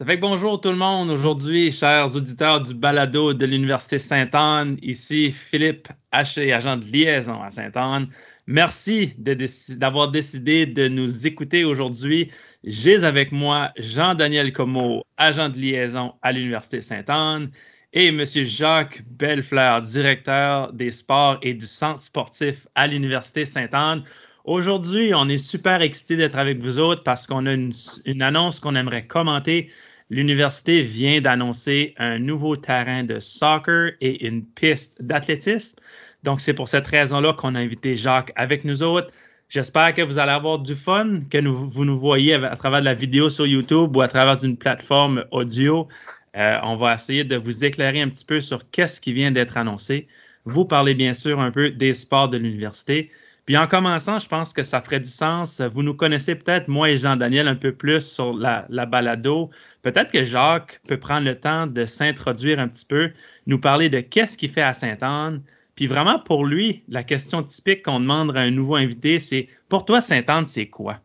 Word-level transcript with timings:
Ça 0.00 0.06
fait 0.06 0.16
que 0.16 0.22
bonjour 0.22 0.58
tout 0.58 0.70
le 0.70 0.76
monde. 0.76 1.10
Aujourd'hui, 1.10 1.70
chers 1.72 2.16
auditeurs 2.16 2.62
du 2.62 2.72
balado 2.72 3.34
de 3.34 3.44
l'Université 3.44 3.98
Sainte-Anne, 3.98 4.78
ici 4.80 5.30
Philippe 5.30 5.88
Haché, 6.10 6.54
agent 6.54 6.78
de 6.78 6.86
liaison 6.86 7.42
à 7.42 7.50
Sainte-Anne. 7.50 8.08
Merci 8.46 9.12
d'avoir 9.18 10.10
décidé 10.10 10.64
de 10.64 10.88
nous 10.88 11.26
écouter 11.26 11.66
aujourd'hui. 11.66 12.30
J'ai 12.64 13.04
avec 13.04 13.30
moi 13.30 13.72
Jean-Daniel 13.76 14.54
Comeau, 14.54 15.04
agent 15.18 15.50
de 15.50 15.58
liaison 15.58 16.14
à 16.22 16.32
l'Université 16.32 16.80
Sainte-Anne, 16.80 17.50
et 17.92 18.06
M. 18.06 18.24
Jacques 18.24 19.02
Bellefleur, 19.06 19.82
directeur 19.82 20.72
des 20.72 20.92
sports 20.92 21.38
et 21.42 21.52
du 21.52 21.66
centre 21.66 22.00
sportif 22.00 22.66
à 22.74 22.86
l'Université 22.86 23.44
Sainte-Anne. 23.44 24.04
Aujourd'hui, 24.44 25.12
on 25.14 25.28
est 25.28 25.36
super 25.36 25.82
excités 25.82 26.16
d'être 26.16 26.38
avec 26.38 26.58
vous 26.58 26.78
autres 26.78 27.02
parce 27.02 27.26
qu'on 27.26 27.44
a 27.44 27.52
une, 27.52 27.72
une 28.06 28.22
annonce 28.22 28.60
qu'on 28.60 28.74
aimerait 28.74 29.06
commenter 29.06 29.70
l'université 30.10 30.82
vient 30.82 31.20
d'annoncer 31.20 31.94
un 31.96 32.18
nouveau 32.18 32.56
terrain 32.56 33.04
de 33.04 33.20
soccer 33.20 33.92
et 34.00 34.26
une 34.26 34.44
piste 34.44 35.00
d'athlétisme. 35.02 35.78
Donc, 36.24 36.40
c'est 36.40 36.52
pour 36.52 36.68
cette 36.68 36.86
raison-là 36.86 37.32
qu'on 37.32 37.54
a 37.54 37.60
invité 37.60 37.96
Jacques 37.96 38.32
avec 38.36 38.64
nous 38.64 38.82
autres. 38.82 39.10
J'espère 39.48 39.94
que 39.94 40.02
vous 40.02 40.18
allez 40.18 40.32
avoir 40.32 40.58
du 40.58 40.74
fun, 40.74 41.22
que 41.30 41.38
vous 41.38 41.84
nous 41.84 41.98
voyez 41.98 42.34
à, 42.34 42.56
travers 42.56 42.82
la 42.82 42.94
vidéo 42.94 43.30
sur 43.30 43.46
YouTube 43.46 43.96
ou 43.96 44.00
à 44.00 44.08
travers 44.08 44.36
d'une 44.36 44.56
plateforme 44.56 45.24
audio. 45.30 45.88
Euh, 46.36 46.54
on 46.62 46.76
va 46.76 46.94
essayer 46.94 47.24
de 47.24 47.36
vous 47.36 47.64
éclairer 47.64 48.00
un 48.00 48.08
petit 48.08 48.24
peu 48.24 48.40
sur 48.40 48.70
qu'est-ce 48.70 49.00
qui 49.00 49.12
vient 49.12 49.32
d'être 49.32 49.56
annoncé. 49.56 50.06
Vous 50.44 50.64
parlez 50.64 50.94
bien 50.94 51.14
sûr 51.14 51.40
un 51.40 51.50
peu 51.50 51.70
des 51.70 51.94
sports 51.94 52.28
de 52.28 52.38
l'université. 52.38 53.10
Puis 53.46 53.56
en 53.56 53.66
commençant, 53.66 54.18
je 54.18 54.28
pense 54.28 54.52
que 54.52 54.62
ça 54.62 54.80
ferait 54.80 55.00
du 55.00 55.08
sens. 55.08 55.60
Vous 55.60 55.82
nous 55.82 55.94
connaissez 55.94 56.34
peut-être, 56.34 56.68
moi 56.68 56.90
et 56.90 56.96
Jean-Daniel, 56.96 57.48
un 57.48 57.56
peu 57.56 57.72
plus 57.72 58.00
sur 58.00 58.32
la, 58.32 58.66
la 58.68 58.86
balado. 58.86 59.50
Peut-être 59.82 60.12
que 60.12 60.24
Jacques 60.24 60.80
peut 60.86 60.98
prendre 60.98 61.26
le 61.26 61.38
temps 61.38 61.66
de 61.66 61.86
s'introduire 61.86 62.60
un 62.60 62.68
petit 62.68 62.84
peu, 62.84 63.10
nous 63.46 63.58
parler 63.58 63.88
de 63.88 64.00
qu'est-ce 64.00 64.36
qu'il 64.36 64.50
fait 64.50 64.62
à 64.62 64.74
Sainte-Anne. 64.74 65.42
Puis 65.74 65.86
vraiment, 65.86 66.18
pour 66.18 66.44
lui, 66.44 66.84
la 66.88 67.02
question 67.02 67.42
typique 67.42 67.84
qu'on 67.84 68.00
demande 68.00 68.36
à 68.36 68.40
un 68.40 68.50
nouveau 68.50 68.76
invité, 68.76 69.18
c'est 69.18 69.48
pour 69.68 69.84
toi, 69.84 70.00
Sainte-Anne, 70.00 70.46
c'est 70.46 70.68
quoi? 70.68 70.98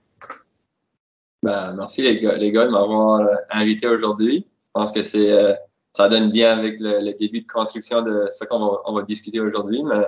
Ben, 1.43 1.73
merci 1.77 2.01
les 2.01 2.19
gars, 2.19 2.35
les 2.35 2.51
gars 2.51 2.65
de 2.65 2.71
m'avoir 2.71 3.21
euh, 3.21 3.35
invité 3.51 3.87
aujourd'hui. 3.87 4.47
Je 4.47 4.71
pense 4.73 4.91
que 4.91 5.03
c'est 5.03 5.31
euh, 5.31 5.53
ça 5.95 6.09
donne 6.09 6.31
bien 6.31 6.57
avec 6.57 6.79
le, 6.79 7.13
début 7.17 7.41
de 7.41 7.47
construction 7.47 8.01
de 8.01 8.27
ce 8.31 8.43
qu'on 8.45 8.59
va, 8.59 8.81
on 8.85 8.93
va 8.93 9.03
discuter 9.03 9.39
aujourd'hui. 9.39 9.81
Mais 9.83 10.03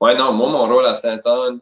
ouais, 0.00 0.16
non, 0.16 0.32
moi, 0.32 0.50
mon 0.50 0.66
rôle 0.66 0.86
à 0.86 0.94
Sainte-Anne, 0.94 1.60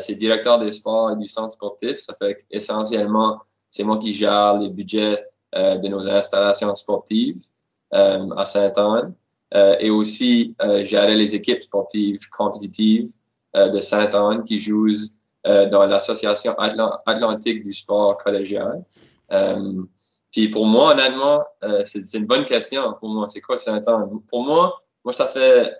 c'est 0.00 0.14
directeur 0.14 0.58
des 0.58 0.72
sports 0.72 1.12
et 1.12 1.16
du 1.16 1.26
centre 1.26 1.52
sportif. 1.52 1.98
Ça 1.98 2.14
fait 2.14 2.44
essentiellement, 2.50 3.40
c'est 3.70 3.84
moi 3.84 3.98
qui 3.98 4.12
gère 4.12 4.58
les 4.58 4.68
budgets 4.68 5.24
euh, 5.54 5.76
de 5.76 5.88
nos 5.88 6.08
installations 6.08 6.74
sportives 6.74 7.40
euh, 7.94 8.28
à 8.36 8.44
Sainte-Anne 8.44 9.14
et 9.80 9.90
aussi 9.90 10.54
gérer 10.82 11.16
les 11.16 11.34
équipes 11.34 11.60
sportives 11.60 12.20
compétitives 12.30 13.08
de 13.52 13.80
Sainte-Anne 13.80 14.44
qui 14.44 14.60
jouent 14.60 14.94
dans 15.44 15.86
l'association 15.86 16.54
atlantique 16.56 17.64
du 17.64 17.72
sport 17.72 18.16
collégial. 18.16 18.84
puis 20.30 20.50
pour 20.50 20.66
moi, 20.66 20.92
honnêtement, 20.92 21.44
c'est 21.82 22.14
une 22.14 22.26
bonne 22.26 22.44
question 22.44 22.94
pour 23.00 23.08
moi. 23.08 23.26
C'est 23.26 23.40
quoi 23.40 23.58
Sainte-Anne? 23.58 24.20
Pour 24.28 24.44
moi, 24.44 24.78
moi, 25.04 25.12
ça 25.12 25.26
fait 25.26 25.74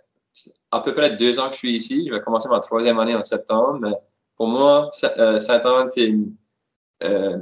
à 0.70 0.80
peu 0.80 0.94
près 0.94 1.16
deux 1.16 1.38
ans 1.38 1.48
que 1.48 1.54
je 1.54 1.58
suis 1.58 1.76
ici. 1.76 2.06
Je 2.06 2.12
vais 2.12 2.20
commencer 2.20 2.48
ma 2.48 2.60
troisième 2.60 2.98
année 2.98 3.14
en 3.14 3.24
septembre. 3.24 3.88
Pour 4.36 4.48
moi, 4.48 4.88
euh, 5.18 5.38
Saint-Anne, 5.38 5.88
c'est 5.88 6.14
euh, 7.02 7.38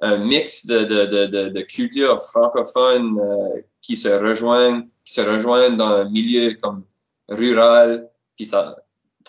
un 0.00 0.18
mix 0.18 0.66
de, 0.66 0.80
de, 0.80 1.26
de, 1.26 1.48
de 1.48 1.60
cultures 1.62 2.20
francophones 2.20 3.18
euh, 3.18 3.62
qui 3.80 3.96
se 3.96 4.08
rejoignent, 4.08 4.88
qui 5.04 5.12
se 5.12 5.20
rejoignent 5.20 5.76
dans 5.76 5.88
un 5.88 6.10
milieu 6.10 6.54
comme 6.60 6.84
rural. 7.28 8.10
Puis 8.36 8.46
ça, 8.46 8.76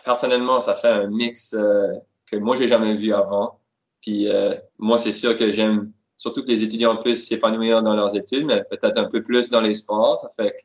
personnellement, 0.03 0.61
ça 0.61 0.75
fait 0.75 0.89
un 0.89 1.07
mix 1.07 1.55
que 2.29 2.37
moi, 2.37 2.55
j'ai 2.55 2.67
jamais 2.67 2.93
vu 2.95 3.13
avant. 3.13 3.59
Puis 4.01 4.27
moi, 4.77 4.97
c'est 4.97 5.11
sûr 5.11 5.35
que 5.35 5.51
j'aime 5.51 5.91
surtout 6.19 6.43
que 6.43 6.51
les 6.51 6.63
étudiants 6.63 6.97
puissent 6.97 7.27
s'épanouir 7.27 7.81
dans 7.81 7.95
leurs 7.95 8.15
études, 8.15 8.45
mais 8.45 8.63
peut-être 8.65 8.97
un 8.97 9.05
peu 9.05 9.23
plus 9.23 9.49
dans 9.49 9.61
les 9.61 9.73
sports. 9.73 10.19
Ça 10.19 10.29
fait 10.29 10.51
que 10.51 10.61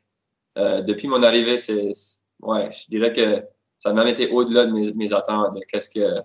depuis 0.55 1.07
mon 1.07 1.21
arrivée, 1.23 1.57
c'est 1.57 1.91
ouais, 2.41 2.69
je 2.71 2.89
dirais 2.89 3.11
que 3.11 3.43
ça 3.77 3.89
a 3.89 3.93
même 3.93 4.07
été 4.07 4.29
au-delà 4.29 4.65
de 4.65 4.71
mes, 4.71 5.13
attentes, 5.13 5.57
qu'est-ce 5.67 5.89
que, 5.89 6.21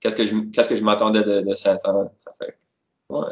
qu'est-ce 0.00 0.16
que 0.16 0.26
je, 0.26 0.34
qu'est-ce 0.52 0.68
que 0.68 0.76
je 0.76 0.82
m'attendais 0.82 1.22
de, 1.22 1.40
de 1.40 1.54
Saint-Anne. 1.54 2.10
Ça 2.16 2.32
fait, 2.38 2.56
ouais. 3.10 3.26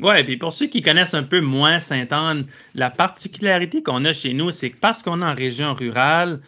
Oui, 0.00 0.24
puis 0.24 0.36
pour 0.36 0.52
ceux 0.52 0.66
qui 0.66 0.82
connaissent 0.82 1.14
un 1.14 1.22
peu 1.22 1.40
moins 1.40 1.78
Sainte-Anne, 1.78 2.46
la 2.74 2.90
particularité 2.90 3.82
qu'on 3.82 4.04
a 4.04 4.12
chez 4.12 4.32
nous, 4.32 4.50
c'est 4.50 4.70
que 4.70 4.76
parce 4.76 5.02
qu'on 5.02 5.22
est 5.22 5.24
en 5.24 5.34
région 5.34 5.74
rurale, 5.74 6.40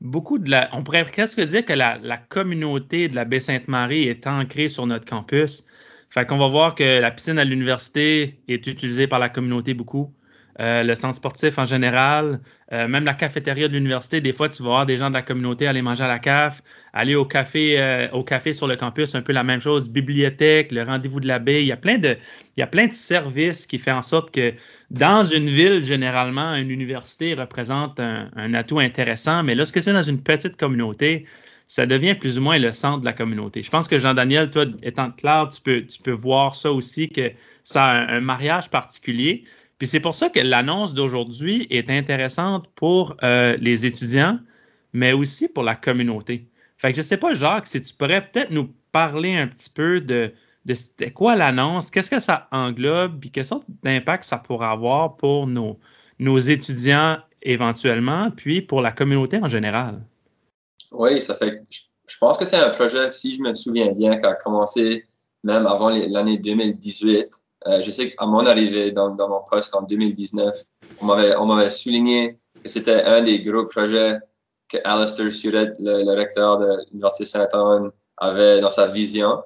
beaucoup 0.00 0.38
de 0.38 0.50
la. 0.50 0.68
On 0.72 0.82
pourrait 0.82 1.04
presque 1.04 1.40
dire 1.40 1.64
que 1.64 1.72
la, 1.72 1.98
la 2.02 2.16
communauté 2.16 3.08
de 3.08 3.14
la 3.14 3.24
Baie-Sainte-Marie 3.24 4.04
est 4.04 4.26
ancrée 4.26 4.68
sur 4.68 4.86
notre 4.86 5.04
campus. 5.04 5.64
Fait 6.10 6.26
qu'on 6.26 6.38
va 6.38 6.48
voir 6.48 6.74
que 6.74 7.00
la 7.00 7.10
piscine 7.10 7.38
à 7.38 7.44
l'université 7.44 8.40
est 8.48 8.66
utilisée 8.66 9.06
par 9.06 9.18
la 9.18 9.28
communauté 9.28 9.74
beaucoup. 9.74 10.12
Euh, 10.58 10.82
le 10.82 10.94
centre 10.94 11.16
sportif 11.16 11.58
en 11.58 11.66
général, 11.66 12.40
euh, 12.72 12.88
même 12.88 13.04
la 13.04 13.12
cafétéria 13.12 13.68
de 13.68 13.74
l'université. 13.74 14.22
Des 14.22 14.32
fois, 14.32 14.48
tu 14.48 14.62
vas 14.62 14.70
voir 14.70 14.86
des 14.86 14.96
gens 14.96 15.10
de 15.10 15.14
la 15.14 15.20
communauté 15.20 15.66
aller 15.66 15.82
manger 15.82 16.04
à 16.04 16.08
la 16.08 16.18
caf, 16.18 16.62
aller 16.94 17.14
au 17.14 17.26
café, 17.26 17.78
euh, 17.78 18.08
sur 18.54 18.66
le 18.66 18.76
campus, 18.76 19.14
un 19.14 19.20
peu 19.20 19.34
la 19.34 19.44
même 19.44 19.60
chose. 19.60 19.90
Bibliothèque, 19.90 20.72
le 20.72 20.82
rendez-vous 20.82 21.20
de 21.20 21.26
l'abbé. 21.26 21.60
Il 21.60 21.66
y 21.66 21.72
a 21.72 21.76
plein 21.76 21.98
de, 21.98 22.16
il 22.56 22.60
y 22.60 22.62
a 22.62 22.66
plein 22.66 22.86
de 22.86 22.94
services 22.94 23.66
qui 23.66 23.78
font 23.78 23.92
en 23.92 24.02
sorte 24.02 24.30
que 24.30 24.54
dans 24.90 25.24
une 25.24 25.46
ville, 25.46 25.84
généralement, 25.84 26.54
une 26.54 26.70
université 26.70 27.34
représente 27.34 28.00
un, 28.00 28.54
atout 28.54 28.78
intéressant. 28.78 29.42
Mais 29.42 29.54
lorsque 29.54 29.82
c'est 29.82 29.92
dans 29.92 30.00
une 30.00 30.22
petite 30.22 30.56
communauté, 30.56 31.26
ça 31.66 31.84
devient 31.84 32.14
plus 32.14 32.38
ou 32.38 32.40
moins 32.40 32.58
le 32.58 32.72
centre 32.72 33.00
de 33.00 33.04
la 33.04 33.12
communauté. 33.12 33.62
Je 33.62 33.68
pense 33.68 33.88
que 33.88 33.98
Jean-Daniel, 33.98 34.50
toi, 34.50 34.64
étant 34.82 35.10
clair, 35.10 35.50
tu 35.52 35.60
peux, 35.60 35.84
tu 35.84 36.00
peux 36.00 36.12
voir 36.12 36.54
ça 36.54 36.72
aussi, 36.72 37.10
que 37.10 37.30
ça 37.62 37.84
a 37.84 38.14
un 38.14 38.20
mariage 38.20 38.70
particulier. 38.70 39.44
Puis 39.78 39.88
c'est 39.88 40.00
pour 40.00 40.14
ça 40.14 40.30
que 40.30 40.40
l'annonce 40.40 40.94
d'aujourd'hui 40.94 41.66
est 41.70 41.90
intéressante 41.90 42.66
pour 42.74 43.16
euh, 43.22 43.56
les 43.60 43.84
étudiants, 43.84 44.38
mais 44.92 45.12
aussi 45.12 45.48
pour 45.48 45.62
la 45.62 45.74
communauté. 45.74 46.48
Fait 46.78 46.90
que 46.90 46.96
je 46.96 47.00
ne 47.00 47.06
sais 47.06 47.16
pas, 47.16 47.34
Jacques, 47.34 47.66
si 47.66 47.80
tu 47.80 47.94
pourrais 47.94 48.26
peut-être 48.26 48.50
nous 48.50 48.72
parler 48.92 49.36
un 49.36 49.46
petit 49.46 49.70
peu 49.70 50.00
de, 50.00 50.32
de 50.64 50.74
c'était 50.74 51.10
quoi 51.10 51.36
l'annonce, 51.36 51.90
qu'est-ce 51.90 52.10
que 52.10 52.20
ça 52.20 52.48
englobe, 52.50 53.20
puis 53.20 53.30
quelle 53.30 53.44
sorte 53.44 53.64
d'impact 53.82 54.24
ça 54.24 54.38
pourrait 54.38 54.68
avoir 54.68 55.16
pour 55.16 55.46
nos, 55.46 55.78
nos 56.18 56.38
étudiants 56.38 57.18
éventuellement, 57.42 58.30
puis 58.30 58.62
pour 58.62 58.80
la 58.80 58.92
communauté 58.92 59.38
en 59.42 59.48
général? 59.48 60.02
Oui, 60.92 61.20
ça 61.20 61.34
fait. 61.34 61.62
Je 61.70 62.18
pense 62.18 62.38
que 62.38 62.44
c'est 62.44 62.56
un 62.56 62.70
projet, 62.70 63.10
si 63.10 63.34
je 63.34 63.42
me 63.42 63.54
souviens 63.54 63.92
bien, 63.92 64.16
qui 64.16 64.24
a 64.24 64.34
commencé 64.34 65.04
même 65.44 65.66
avant 65.66 65.90
l'année 65.90 66.38
2018. 66.38 67.45
Euh, 67.66 67.82
je 67.82 67.90
sais 67.90 68.12
qu'à 68.12 68.26
mon 68.26 68.46
arrivée 68.46 68.92
dans, 68.92 69.14
mon 69.16 69.42
poste 69.48 69.74
en 69.74 69.82
2019, 69.82 70.56
on 71.00 71.46
m'avait 71.46 71.70
souligné 71.70 72.38
que 72.62 72.68
c'était 72.68 73.02
un 73.02 73.22
des 73.22 73.40
gros 73.40 73.66
projets 73.66 74.18
que 74.68 74.78
Alistair 74.84 75.32
Surette, 75.32 75.76
le, 75.80 76.14
recteur 76.14 76.58
de 76.58 76.68
l'Université 76.90 77.24
Saint-Anne, 77.24 77.90
avait 78.18 78.60
dans 78.60 78.70
sa 78.70 78.86
vision. 78.88 79.42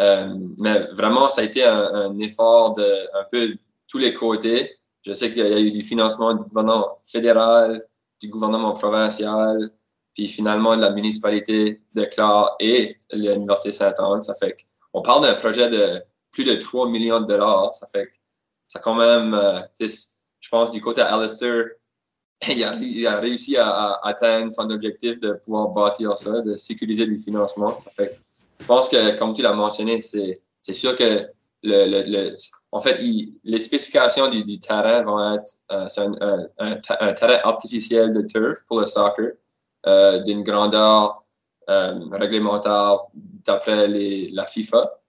Euh, 0.00 0.34
mais 0.58 0.86
vraiment, 0.92 1.28
ça 1.28 1.42
a 1.42 1.44
été 1.44 1.64
un, 1.64 2.18
effort 2.18 2.74
de 2.74 3.18
un 3.18 3.24
peu 3.30 3.54
tous 3.88 3.98
les 3.98 4.12
côtés. 4.12 4.78
Je 5.02 5.12
sais 5.12 5.32
qu'il 5.32 5.46
y 5.46 5.54
a 5.54 5.60
eu 5.60 5.70
du 5.70 5.82
financement 5.82 6.34
du 6.34 6.44
gouvernement 6.44 6.98
fédéral, 7.06 7.84
du 8.20 8.28
gouvernement 8.28 8.72
provincial, 8.72 9.70
puis 10.14 10.28
finalement 10.28 10.76
de 10.76 10.82
la 10.82 10.90
municipalité 10.90 11.82
de 11.94 12.04
Clare 12.04 12.56
et 12.60 12.96
l'Université 13.12 13.72
Saint-Anne. 13.72 14.22
Ça 14.22 14.34
fait 14.34 14.56
qu'on 14.92 15.02
parle 15.02 15.22
d'un 15.22 15.34
projet 15.34 15.70
de 15.70 16.02
plus 16.30 16.44
de 16.44 16.54
3 16.54 16.88
millions 16.88 17.20
de 17.20 17.26
dollars. 17.26 17.74
Ça 17.74 17.86
fait 17.86 18.10
ça 18.68 18.78
quand 18.78 18.94
même, 18.94 19.34
euh, 19.34 19.60
je 19.80 20.48
pense, 20.48 20.70
du 20.70 20.80
côté 20.80 21.02
Alistair, 21.02 21.64
il 22.48 23.06
a, 23.06 23.20
réussi 23.20 23.56
à, 23.56 23.98
atteindre 24.02 24.52
son 24.52 24.70
objectif 24.70 25.18
de 25.18 25.34
pouvoir 25.34 25.68
bâtir 25.68 26.16
ça, 26.16 26.40
de 26.40 26.56
sécuriser 26.56 27.04
le 27.04 27.18
financement. 27.18 27.78
Ça 27.78 27.90
fait 27.90 28.20
je 28.60 28.66
pense 28.66 28.90
que, 28.90 29.16
comme 29.18 29.32
tu 29.32 29.42
l'as 29.42 29.54
mentionné, 29.54 30.00
c'est 30.02 30.74
sûr 30.74 30.94
que 30.94 31.26
le, 31.62 32.36
en 32.72 32.80
fait, 32.80 33.00
les 33.00 33.58
spécifications 33.58 34.28
du, 34.28 34.60
terrain 34.60 35.02
vont 35.02 35.34
être 35.34 35.52
euh, 35.72 36.46
un, 36.58 37.12
terrain 37.12 37.40
artificiel 37.42 38.14
de 38.14 38.20
turf 38.20 38.60
pour 38.66 38.80
le 38.80 38.86
soccer 38.86 39.32
euh, 39.86 40.18
d'une 40.20 40.42
grandeur 40.42 41.24
réglementaire 42.12 42.98
d'après 43.14 43.88
la 43.88 44.44
FIFA. 44.44 44.99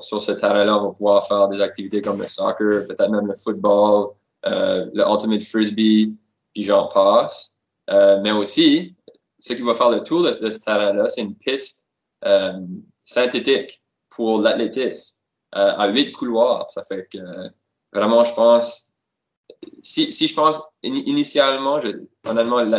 Sur 0.00 0.22
ce 0.22 0.32
terrain-là, 0.32 0.78
on 0.78 0.88
va 0.88 0.90
pouvoir 0.90 1.26
faire 1.26 1.48
des 1.48 1.60
activités 1.60 2.02
comme 2.02 2.20
le 2.20 2.28
soccer, 2.28 2.86
peut-être 2.86 3.08
même 3.08 3.26
le 3.26 3.34
football, 3.34 4.08
euh, 4.46 4.86
le 4.92 5.04
ultimate 5.04 5.44
frisbee, 5.44 6.16
puis 6.52 6.62
j'en 6.62 6.88
passe. 6.88 7.56
Euh, 7.90 8.20
mais 8.22 8.32
aussi, 8.32 8.94
ce 9.38 9.52
qui 9.52 9.62
va 9.62 9.74
faire 9.74 9.90
le 9.90 10.02
tour 10.02 10.22
de, 10.22 10.32
ce 10.32 10.64
terrain-là, 10.64 11.08
c'est 11.08 11.22
une 11.22 11.34
piste 11.34 11.90
euh, 12.24 12.60
synthétique 13.04 13.82
pour 14.08 14.40
l'athlétisme 14.40 15.18
à 15.52 15.86
huit 15.88 16.12
couloirs. 16.12 16.68
Ça 16.70 16.82
fait 16.82 17.06
que 17.12 17.18
vraiment, 17.92 18.24
je 18.24 18.32
pense, 18.32 18.92
si, 19.82 20.10
je 20.10 20.34
pense 20.34 20.62
initialement, 20.82 21.78
je, 21.78 21.88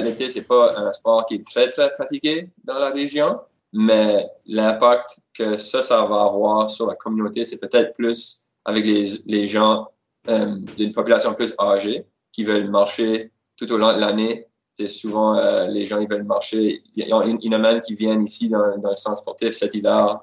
l'été, 0.01 0.27
c'est 0.27 0.47
pas 0.47 0.75
un 0.75 0.91
sport 0.91 1.25
qui 1.27 1.35
est 1.35 1.45
très, 1.45 1.69
très 1.69 1.94
pratiqué 1.94 2.50
dans 2.63 2.80
la 2.80 2.89
région, 2.89 3.39
mais 3.74 4.30
l'impact 4.46 5.18
que 5.34 5.58
ça, 5.58 5.81
ça 5.81 6.06
va 6.06 6.24
avoir 6.24 6.70
sur 6.70 6.88
la 6.88 6.96
communauté, 6.96 7.44
c'est 7.44 7.60
peut-être 7.60 7.94
plus 7.94 8.50
avec 8.66 8.86
les, 8.86 9.06
les 9.25 9.48
gens 9.48 9.88
euh, 10.30 10.56
d'une 10.78 10.92
population 10.92 11.34
plus 11.34 11.54
âgée 11.60 12.06
qui 12.31 12.44
veulent 12.44 12.70
marcher 12.70 13.31
tout 13.58 13.70
au 13.72 13.78
long 13.78 13.94
de 13.94 14.00
l'année. 14.00 14.48
C'est 14.72 14.88
souvent 14.88 15.36
euh, 15.36 15.66
les 15.68 15.86
gens 15.86 16.00
ils 16.00 16.08
veulent 16.08 16.24
marcher. 16.24 16.81
Il 16.96 17.08
y, 17.08 17.14
en 17.14 17.22
a 17.22 17.58
même 17.58 17.81
qui 17.81 17.96
viennent 17.96 18.24
ici 18.24 18.50
dans, 18.50 18.78
dans 18.78 18.92
le 18.92 18.96
centre 18.96 19.18
sportif 19.18 19.54
cet 19.54 19.76
hiver 19.76 20.19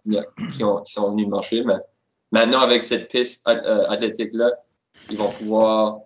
qui, 0.55 0.65
ont, 0.65 0.81
qui 0.83 0.93
sont 0.93 1.11
venus 1.11 1.29
marcher. 1.29 1.65
Mais 1.65 1.75
maintenant, 2.33 2.61
avec 2.61 2.85
cette 2.85 3.11
piste 3.11 3.47
euh, 3.49 3.85
athlétique-là, 3.89 4.51
ils 5.11 5.19
vont 5.19 5.31
pouvoir 5.31 6.01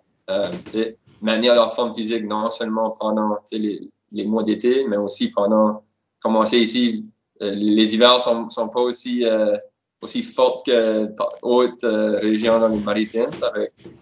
maintenir 1.21 1.55
leur 1.55 1.73
forme 1.73 1.95
physique 1.95 2.25
non 2.25 2.49
seulement 2.49 2.91
pendant 2.91 3.37
les, 3.51 3.89
les, 4.11 4.25
mois 4.25 4.43
d'été, 4.43 4.87
mais 4.87 4.97
aussi 4.97 5.29
pendant 5.29 5.83
commencer 6.19 6.59
ici. 6.59 7.05
Euh, 7.41 7.51
les 7.51 7.93
hivers 7.95 8.21
sont, 8.21 8.49
sont 8.49 8.69
pas 8.69 8.81
aussi 8.81 9.25
euh, 9.25 9.55
aussi 10.01 10.23
fortes 10.23 10.65
que 10.65 11.09
haute 11.41 11.83
régions 11.83 12.59
dans 12.59 12.69
les 12.69 12.79
maritimes. 12.79 13.31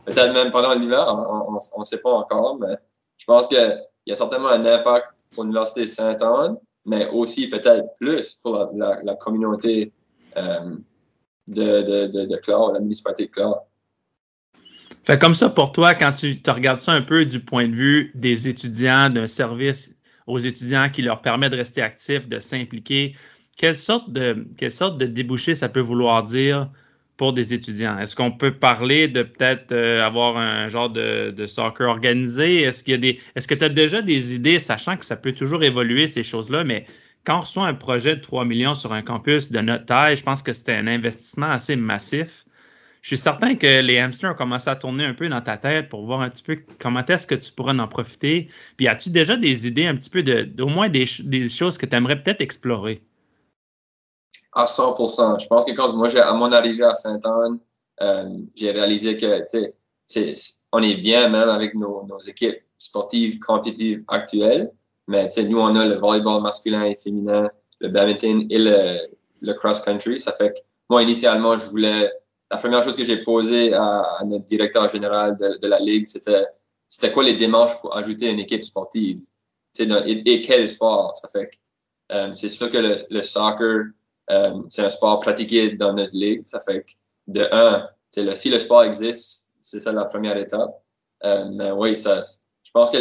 Peut-être 0.06 0.33
même 0.33 0.51
pendant 0.51 0.74
l'hiver, 0.74 1.06
on 1.07 1.80
ne 1.80 1.83
sait 1.83 2.01
pas 2.01 2.12
encore, 2.12 2.57
mais 2.59 2.75
je 3.18 3.25
pense 3.25 3.47
qu'il 3.47 3.77
y 4.06 4.12
a 4.12 4.15
certainement 4.15 4.50
un 4.50 4.65
impact 4.65 5.07
pour 5.31 5.44
l'Université 5.44 5.88
Sainte-Anne, 5.88 6.57
mais 6.85 7.09
aussi 7.09 7.50
peut-être 7.50 7.94
plus 8.00 8.35
pour 8.35 8.71
la, 8.75 9.15
communauté 9.15 9.91
euh, 10.38 10.75
de, 11.47 12.07
de, 12.07 12.25
de, 12.25 12.38
Clare, 12.38 12.74
la 12.74 12.79
municipalité 12.79 13.27
de 13.27 13.31
Clare. 13.31 13.62
Fait 15.06 15.19
comme 15.19 15.36
ça, 15.36 15.50
pour 15.50 15.71
toi, 15.71 15.95
quand 15.95 16.13
tu 16.13 16.41
te 16.41 16.50
regardes 16.50 16.79
ça 16.79 16.94
un 16.94 17.01
peu 17.01 17.25
du 17.25 17.44
point 17.44 17.68
de 17.68 17.75
vue 17.75 18.12
des 18.15 18.47
étudiants, 18.47 19.09
d'un 19.09 19.27
service 19.27 19.93
aux 20.28 20.40
étudiants 20.40 20.90
qui 20.90 21.02
leur 21.02 21.22
permet 21.22 21.50
de 21.50 21.56
rester 21.56 21.81
actifs, 21.81 22.28
de 22.28 22.40
s'impliquer, 22.40 23.16
quelle 23.58 23.75
sorte 23.75 24.12
de, 24.12 24.48
quelle 24.58 24.72
débouché 25.14 25.56
ça 25.56 25.70
peut 25.70 25.80
vouloir 25.80 26.24
dire 26.24 26.70
pour 27.18 27.34
des 27.34 27.54
étudiants? 27.54 27.98
Est-ce 28.00 28.16
qu'on 28.16 28.31
peut 28.31 28.54
parler 28.54 29.08
de 29.08 29.24
peut-être 29.24 29.72
euh, 29.72 30.04
avoir 30.04 30.38
un 30.38 30.70
genre 30.70 30.90
de, 30.90 31.31
de 31.31 31.46
soccer 31.46 31.88
organisé? 31.88 32.62
Est-ce 32.62 32.84
qu'il 32.84 33.06
y 33.06 33.10
a 33.10 33.42
que 33.42 33.54
tu 33.54 33.64
as 33.64 33.70
déjà 33.70 34.02
des 34.02 34.34
idées, 34.34 34.60
sachant 34.60 34.98
que 34.98 35.06
ça 35.06 35.16
peut 35.16 35.34
toujours 35.34 35.64
évoluer, 35.64 36.08
ces 36.08 36.24
choses-là, 36.24 36.64
mais 36.64 36.86
quand 37.25 37.38
on 37.38 37.42
reçoit 37.42 37.68
un 37.68 37.74
projet 37.74 38.16
de 38.16 38.22
3 38.22 38.46
millions 38.46 38.75
sur 38.75 38.92
un 38.92 39.02
campus 39.02 39.52
de 39.52 39.60
notre 39.60 39.86
taille, 39.86 40.16
je 40.18 40.24
pense 40.24 40.42
que 40.42 40.52
c'était 40.52 40.74
un 40.74 40.88
investissement 40.88 41.52
assez 41.52 41.75
massif 41.75 42.46
je 43.03 43.09
suis 43.09 43.17
certain 43.17 43.55
que 43.55 43.81
les 43.81 44.00
hamsters 44.00 44.31
ont 44.31 44.35
commencé 44.35 44.69
à 44.69 44.77
tourner 44.77 45.03
un 45.03 45.13
peu 45.13 45.27
dans 45.27 45.41
ta 45.41 45.57
tête 45.57 45.89
pour 45.89 46.05
voir 46.05 46.21
un 46.21 46.29
petit 46.29 46.41
peu 46.41 46.55
comment 46.79 47.05
est-ce 47.05 47.27
que 47.27 47.35
tu 47.35 47.51
pourrais 47.51 47.77
en 47.77 47.88
profiter. 47.89 48.47
Puis 48.77 48.88
as-tu 48.88 49.09
déjà 49.09 49.35
des 49.35 49.67
idées 49.67 49.85
un 49.85 49.95
petit 49.97 50.09
peu 50.09 50.23
de, 50.23 50.50
au 50.61 50.67
moins 50.67 50.88
des, 50.88 51.05
choses 51.05 51.77
que 51.77 51.85
tu 51.85 51.95
aimerais 51.97 52.23
peut-être 52.23 52.39
explorer? 52.39 53.03
À 54.53 54.63
100% 54.63 55.41
Je 55.41 55.47
pense 55.47 55.65
que 55.65 55.73
quand 55.73 55.94
moi, 55.94 56.07
à 56.17 56.33
mon 56.33 56.50
arrivée 56.53 56.85
à 56.85 56.95
Sainte-Anne, 56.95 57.59
euh, 58.01 58.29
j'ai 58.55 58.71
réalisé 58.71 59.17
que 59.17 59.44
c'est, 60.05 60.33
on 60.71 60.81
est 60.81 60.95
bien 60.95 61.27
même 61.27 61.50
avec 61.50 61.75
nos, 61.75 62.07
équipes 62.25 62.61
sportives 62.79 63.38
compétitives 63.39 64.01
actuelles. 64.07 64.71
Mais 65.09 65.27
nous, 65.39 65.59
on 65.59 65.75
a 65.75 65.85
le 65.85 65.95
volleyball 65.95 66.41
masculin 66.41 66.85
et 66.85 66.95
féminin, 66.95 67.50
le 67.81 67.89
badminton 67.89 68.47
et 68.50 68.59
le, 68.59 69.00
le 69.41 69.53
cross-country. 69.55 70.21
Ça 70.21 70.31
fait 70.31 70.53
que 70.53 70.59
moi, 70.89 71.03
initialement, 71.03 71.59
je 71.59 71.65
voulais 71.65 72.09
la 72.53 72.59
première 72.59 72.83
chose 72.83 72.95
que 72.95 73.03
j'ai 73.03 73.17
posée 73.17 73.73
à, 73.73 74.19
notre 74.25 74.45
directeur 74.45 74.88
général 74.88 75.35
de, 75.38 75.67
la 75.67 75.79
Ligue, 75.79 76.05
c'était 76.07 76.45
c'était 76.88 77.11
quoi 77.11 77.23
les 77.23 77.33
démarches 77.33 77.81
pour 77.81 77.97
ajouter 77.97 78.29
une 78.29 78.39
équipe 78.39 78.63
sportive? 78.63 79.21
Et, 79.79 80.39
quel 80.41 80.69
sport. 80.69 81.15
Ça 81.17 81.27
fait 81.29 81.50
euh, 82.11 82.31
c'est 82.35 82.50
sûr 82.50 82.69
que 82.69 82.77
le, 83.09 83.21
soccer, 83.23 83.85
euh, 84.29 84.61
c'est 84.69 84.85
un 84.85 84.91
sport 84.91 85.19
pratiqué 85.19 85.71
dans 85.71 85.94
notre 85.94 86.15
ligue. 86.15 86.45
Ça 86.45 86.59
fait 86.59 86.81
que 86.83 86.91
de 87.25 87.47
un, 87.51 87.89
le, 88.17 88.35
si 88.35 88.50
le 88.51 88.59
sport 88.59 88.83
existe, 88.83 89.55
c'est 89.59 89.79
ça 89.79 89.91
la 89.91 90.05
première 90.05 90.38
étape. 90.38 90.79
Euh, 91.23 91.45
mais 91.51 91.71
oui, 91.71 91.97
ça, 91.97 92.23
je 92.61 92.69
pense 92.71 92.91
que 92.91 93.00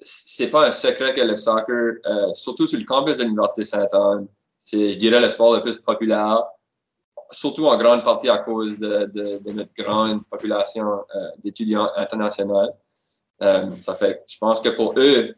c'est 0.00 0.50
pas 0.50 0.68
un 0.68 0.70
secret 0.70 1.12
que 1.12 1.22
le 1.22 1.34
soccer, 1.34 1.94
surtout 2.34 2.68
sur 2.68 2.78
le 2.78 2.84
campus 2.84 3.18
de 3.18 3.24
l'Université 3.24 3.64
Sainte-Anne, 3.64 4.28
c'est, 4.62 4.92
je 4.92 4.98
dirais, 4.98 5.20
le 5.20 5.28
sport 5.28 5.54
le 5.56 5.62
plus 5.62 5.78
populaire 5.78 6.44
surtout 7.30 7.66
en 7.66 7.76
grande 7.76 8.04
partie 8.04 8.28
à 8.28 8.38
cause 8.38 8.78
de, 8.78 9.52
notre 9.52 9.72
grande 9.74 10.24
population 10.26 10.86
euh, 11.14 11.30
d'étudiants 11.38 11.90
internationaux. 11.96 12.70
Euh, 13.42 13.70
ça 13.80 13.94
fait, 13.94 14.22
je 14.28 14.36
pense 14.38 14.60
que 14.60 14.68
pour 14.68 14.94
eux, 14.98 15.34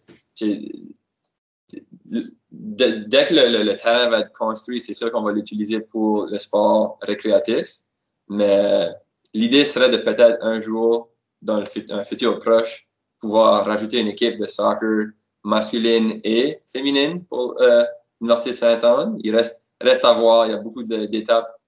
dès 2.50 3.26
que 3.26 3.34
le, 3.34 3.76
terrain 3.76 4.08
va 4.08 4.20
être 4.20 4.32
construit, 4.32 4.80
c'est 4.80 4.94
sûr 4.94 5.12
qu'on 5.12 5.22
va 5.22 5.32
l'utiliser 5.32 5.80
pour 5.80 6.26
le 6.26 6.38
sport 6.38 6.98
récréatif. 7.02 7.82
Mais 8.28 8.88
l'idée 9.34 9.64
serait 9.64 9.90
de 9.90 9.98
peut-être 9.98 10.38
un 10.42 10.58
jour, 10.58 11.10
dans 11.42 11.58
le, 11.60 11.66
un 11.90 12.04
futur 12.04 12.38
proche, 12.38 12.88
pouvoir 13.20 13.64
rajouter 13.64 14.00
une 14.00 14.08
équipe 14.08 14.36
de 14.36 14.46
soccer 14.46 15.12
masculine 15.44 16.20
et 16.24 16.60
féminine 16.66 17.24
pour 17.24 17.56
euh, 17.60 17.84
l'Université 18.20 18.52
Sainte-Anne. 18.52 19.18
Il 19.22 19.34
reste 19.34 20.04
à 20.04 20.12
voir, 20.12 20.46
il 20.46 20.52
y 20.52 20.54
a 20.54 20.58
beaucoup 20.58 20.82
d'étapes 20.82 21.61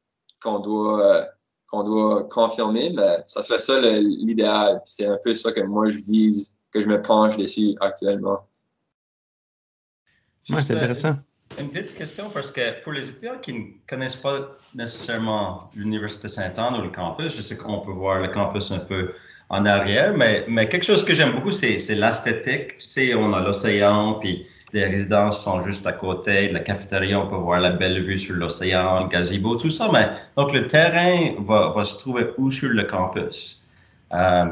qu'on 0.45 0.59
doit, 0.59 1.03
euh, 1.03 1.25
qu'on 1.67 1.83
doit 1.83 2.25
confirmer, 2.29 2.93
mais 2.95 3.17
ça 3.27 3.43
serait 3.43 3.59
ça 3.59 3.81
l'idéal. 3.81 4.81
C'est 4.85 5.07
un 5.07 5.19
peu 5.25 5.35
ça 5.35 5.51
que 5.51 5.61
moi 5.61 5.89
je 5.89 5.99
vise, 5.99 6.57
que 6.71 6.81
je 6.81 6.87
me 6.87 7.01
penche 7.01 7.37
dessus 7.37 7.75
actuellement. 7.81 8.47
Oui, 10.51 10.63
c'est 10.63 10.75
intéressant. 10.75 11.17
Une 11.59 11.71
petite 11.71 11.95
question, 11.97 12.31
parce 12.31 12.51
que 12.51 12.83
pour 12.83 12.93
les 12.93 13.09
étudiants 13.09 13.39
qui 13.41 13.53
ne 13.53 13.65
connaissent 13.89 14.17
pas 14.17 14.59
nécessairement 14.75 15.71
l'Université 15.75 16.29
Sainte-Anne 16.29 16.75
ou 16.77 16.83
le 16.83 16.91
campus, 16.91 17.35
je 17.35 17.41
sais 17.41 17.57
qu'on 17.57 17.81
peut 17.81 17.93
voir 17.93 18.21
le 18.21 18.29
campus 18.29 18.71
un 18.73 18.81
peu 18.81 19.13
en 19.49 19.65
arrière, 19.65 20.17
mais, 20.17 20.45
mais 20.49 20.69
quelque 20.69 20.85
chose 20.85 21.05
que 21.05 21.15
j'aime 21.15 21.33
beaucoup, 21.33 21.53
c'est 21.53 21.79
l'esthétique. 21.95 22.79
Tu 22.79 22.87
sais, 22.87 23.15
on 23.15 23.33
a 23.33 23.41
l'océan, 23.41 24.15
puis 24.15 24.47
les 24.75 24.87
résidences 24.87 25.43
sont 25.43 25.63
juste 25.63 25.87
à 25.87 25.93
côté 25.93 26.49
de 26.49 26.55
la 26.55 26.61
cafétéria, 26.61 27.19
on 27.21 27.29
peut 27.29 27.37
voir 27.37 27.61
la 27.61 27.71
belle 27.71 28.03
vue 28.03 28.19
sur 28.19 28.35
l'océan, 28.35 29.05
le 29.05 29.09
gazebo, 29.09 29.55
tout 29.57 29.71
ça. 29.71 29.89
Mais 29.93 30.11
donc 30.37 30.53
le 30.53 30.67
terrain 30.67 31.35
va, 31.47 31.85
se 31.85 31.97
trouver 31.99 32.31
où 32.39 32.51
sur 32.51 32.71
le 32.71 32.85
campus? 32.85 33.65
Euh, 34.13 34.45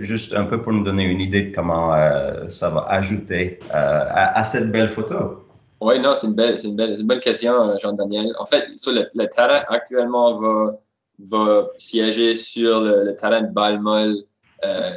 juste 0.00 0.34
un 0.34 0.44
peu 0.44 0.60
pour 0.60 0.72
nous 0.72 0.84
donner 0.84 1.04
une 1.04 1.20
idée 1.20 1.42
de 1.42 1.54
comment 1.54 1.94
euh, 1.94 2.48
ça 2.48 2.70
va 2.70 2.80
ajouter 2.88 3.58
euh, 3.74 4.04
à, 4.10 4.44
cette 4.44 4.70
belle 4.70 4.90
photo. 4.90 5.44
Oui, 5.80 6.00
non, 6.00 6.14
c'est 6.14 6.26
une 6.26 6.34
belle, 6.34 6.56
une 6.62 6.74
belle, 6.74 6.98
une 6.98 7.06
belle 7.06 7.20
question, 7.20 7.78
Jean-Daniel. 7.78 8.32
En 8.38 8.46
fait, 8.46 8.64
le, 8.86 9.24
terrain 9.26 9.62
actuellement 9.68 10.38
va, 10.40 10.72
va 11.20 11.68
siéger 11.76 12.34
sur 12.34 12.80
le, 12.80 13.14
terrain 13.14 13.42
de 13.42 13.52
Balmol, 13.52 14.16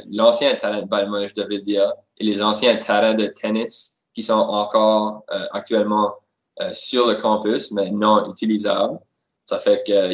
l'ancien 0.09 0.55
terrain 0.55 0.81
de 0.81 0.87
Balmol, 0.87 1.27
je 1.29 1.35
devrais 1.35 1.59
dire, 1.59 1.91
et 2.17 2.23
les 2.23 2.41
anciens 2.41 2.75
terrains 2.77 3.13
de 3.13 3.27
tennis 3.27 4.00
qui 4.13 4.23
sont 4.23 4.33
encore 4.33 5.23
euh, 5.31 5.45
actuellement 5.51 6.15
euh, 6.61 6.71
sur 6.73 7.07
le 7.07 7.15
campus, 7.15 7.71
mais 7.71 7.91
non 7.91 8.29
utilisables. 8.31 8.99
Ça 9.45 9.57
fait 9.57 9.83
que, 9.85 10.13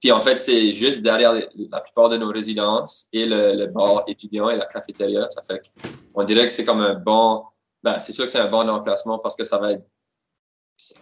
puis 0.00 0.12
en 0.12 0.20
fait, 0.20 0.38
c'est 0.38 0.72
juste 0.72 1.02
derrière 1.02 1.34
la 1.34 1.80
plupart 1.80 2.08
de 2.08 2.16
nos 2.16 2.28
résidences 2.28 3.08
et 3.12 3.26
le, 3.26 3.66
bar 3.66 4.04
étudiant 4.06 4.50
et 4.50 4.56
la 4.56 4.66
cafétéria. 4.66 5.28
Ça 5.30 5.42
fait 5.42 5.72
qu'on 6.12 6.24
dirait 6.24 6.46
que 6.46 6.52
c'est 6.52 6.64
comme 6.64 6.80
un 6.80 6.94
bon, 6.94 7.44
ben, 7.82 8.00
c'est 8.00 8.12
sûr 8.12 8.24
que 8.24 8.30
c'est 8.30 8.40
un 8.40 8.50
bon 8.50 8.68
emplacement 8.68 9.18
parce 9.18 9.36
que 9.36 9.44
ça 9.44 9.58
va 9.58 9.72
être 9.72 9.84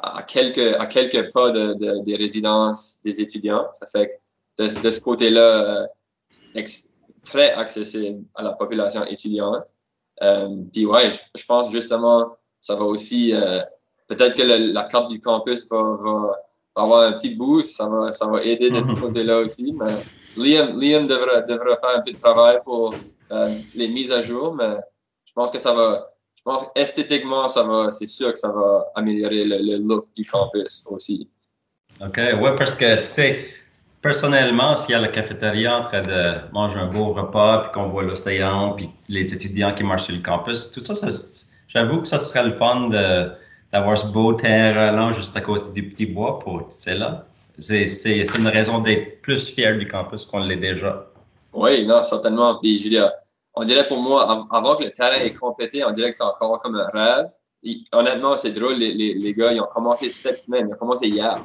à 0.01 0.23
quelques, 0.23 0.77
à 0.79 0.87
quelques 0.87 1.33
pas 1.33 1.51
de, 1.51 2.03
des 2.03 2.17
résidences 2.17 3.01
des 3.03 3.21
étudiants. 3.21 3.67
Ça 3.75 3.87
fait 3.87 4.21
que 4.59 4.81
de, 4.83 4.91
ce 4.91 5.01
côté-là, 5.01 5.85
euh, 5.85 6.63
très 7.25 7.53
accessible 7.53 8.25
à 8.35 8.43
la 8.43 8.53
population 8.53 9.05
étudiante. 9.05 9.75
Euh, 10.23 10.49
puis 10.73 10.87
ouais, 10.87 11.11
je, 11.11 11.45
pense 11.45 11.71
justement, 11.73 12.37
ça 12.61 12.75
va 12.77 12.85
aussi, 12.85 13.35
euh, 13.35 13.61
peut-être 14.09 14.37
que 14.37 14.43
la 14.43 14.85
carte 14.85 15.11
du 15.11 15.21
campus 15.21 15.69
va, 15.71 16.33
avoir 16.75 17.03
un 17.03 17.13
petit 17.13 17.35
boost, 17.35 17.77
ça 17.77 17.89
va, 17.89 18.13
ça 18.13 18.27
va 18.27 18.43
aider 18.43 18.71
de 18.71 18.81
ce 18.81 18.95
côté-là 19.01 19.41
aussi. 19.41 19.73
Mais 19.73 19.95
Liam, 20.37 20.79
Liam 20.81 21.07
devra, 21.07 21.43
devra, 21.43 21.77
faire 21.77 21.99
un 21.99 22.01
peu 22.01 22.13
de 22.13 22.19
travail 22.19 22.59
pour 22.65 22.95
euh, 23.31 23.59
les 23.75 23.89
mises 23.89 24.13
à 24.13 24.21
jour, 24.23 24.55
mais 24.55 24.77
je 25.25 25.33
pense 25.35 25.51
que 25.51 25.59
ça 25.59 25.73
va, 25.73 26.13
je 26.37 26.43
pense 26.43 26.67
esthétiquement, 26.75 27.49
ça 27.49 27.63
va, 27.65 27.91
c'est 27.91 28.07
sûr 28.07 28.33
que 28.33 28.39
ça 28.39 28.51
va 28.51 28.87
améliorer 28.95 29.45
le, 29.45 29.59
le 29.59 29.77
look 29.77 30.09
du 30.15 30.25
campus 30.25 30.85
aussi. 30.89 31.29
OK, 32.01 32.17
ouais, 32.17 32.57
parce 32.57 32.75
que, 32.75 33.01
tu 33.01 33.07
sais, 33.07 33.47
personnellement, 34.03 34.75
s'il 34.75 34.91
y 34.91 34.95
a 34.95 35.01
la 35.01 35.09
cafétéria 35.09 35.79
en 35.79 35.83
train 35.85 36.03
de 36.03 36.53
manger 36.53 36.79
un 36.79 36.89
beau 36.89 37.15
repas, 37.15 37.59
puis 37.59 37.73
qu'on 37.73 37.89
voit 37.89 38.03
l'océan, 38.03 38.73
puis 38.73 38.91
les 39.09 39.33
étudiants 39.33 39.73
qui 39.75 39.85
marchent 39.85 40.07
sur 40.07 40.15
le 40.15 40.21
campus, 40.21 40.73
tout 40.73 40.83
ça, 40.83 40.95
j'avoue 41.69 42.03
que 42.03 42.09
ça 42.09 42.19
serait 42.19 42.45
le 42.45 42.53
fun 42.53 42.91
d'avoir 43.73 43.97
ce 43.97 44.07
beau 44.09 44.35
terrain-là 44.35 45.13
juste 45.13 45.35
à 45.37 45.41
côté 45.41 45.81
du 45.81 45.89
petit 45.89 46.07
bois 46.07 46.41
pour 46.41 46.67
c'est 46.71 46.97
là. 46.97 47.25
C'est 47.59 47.87
une 48.37 48.49
raison 48.49 48.81
d'être 48.81 49.23
plus 49.23 49.49
fier 49.49 49.79
du 49.79 49.87
campus 49.87 50.27
qu'on 50.27 50.41
l'est 50.41 50.57
déjà. 50.57 51.07
Oui, 51.53 51.87
non, 51.87 52.03
certainement. 52.03 52.57
Puis, 52.57 52.79
dire, 52.79 53.11
on 53.55 53.65
dirait 53.65 53.87
pour 53.87 54.01
moi, 54.01 54.47
avant 54.51 54.75
que 54.75 54.85
le 54.85 54.91
terrain 54.91 55.23
est 55.23 55.35
complété, 55.35 55.85
on 55.85 55.93
dirait 55.93 56.11
que 56.11 56.17
c'est 56.17 56.23
encore 56.25 56.61
comme 56.61 56.75
un 56.75 56.89
rêve. 56.89 57.29
honnêtement, 57.93 58.37
c'est 58.37 58.53
drôle, 58.53 58.79
les, 58.79 58.93
les, 58.93 59.15
les, 59.15 59.35
gars, 59.35 59.53
ils 59.53 59.61
ont 59.61 59.69
commencé 59.73 60.09
cette 60.11 60.39
semaine, 60.39 60.67
ils 60.69 60.75
ont 60.75 60.79
commencé 60.79 61.09
hier 61.09 61.37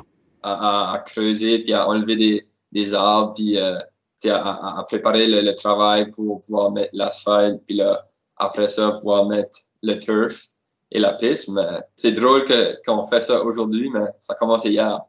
à, 0.55 0.93
à, 0.93 0.99
creuser, 0.99 1.59
puis 1.59 1.73
à 1.73 1.87
enlever 1.87 2.15
des, 2.15 2.47
des 2.71 2.93
arbres, 2.93 3.33
puis 3.33 3.57
euh, 3.57 3.77
à, 4.25 4.79
à, 4.79 4.83
préparer 4.83 5.27
le, 5.27 5.53
travail 5.53 6.09
pour 6.11 6.41
pouvoir 6.41 6.71
mettre 6.71 6.91
l'asphalte, 6.93 7.61
puis 7.65 7.75
là, 7.75 8.07
après 8.37 8.67
ça, 8.67 8.91
pouvoir 8.91 9.25
mettre 9.25 9.57
le 9.83 9.99
turf 9.99 10.47
et 10.91 10.99
la 10.99 11.13
piste. 11.13 11.49
Mais 11.49 11.81
c'est 11.95 12.11
drôle 12.11 12.45
qu'on 12.85 13.03
fait 13.03 13.21
ça 13.21 13.43
aujourd'hui, 13.43 13.89
mais 13.89 14.05
ça 14.19 14.33
a 14.33 14.35
commencé 14.35 14.69
hier. 14.69 14.99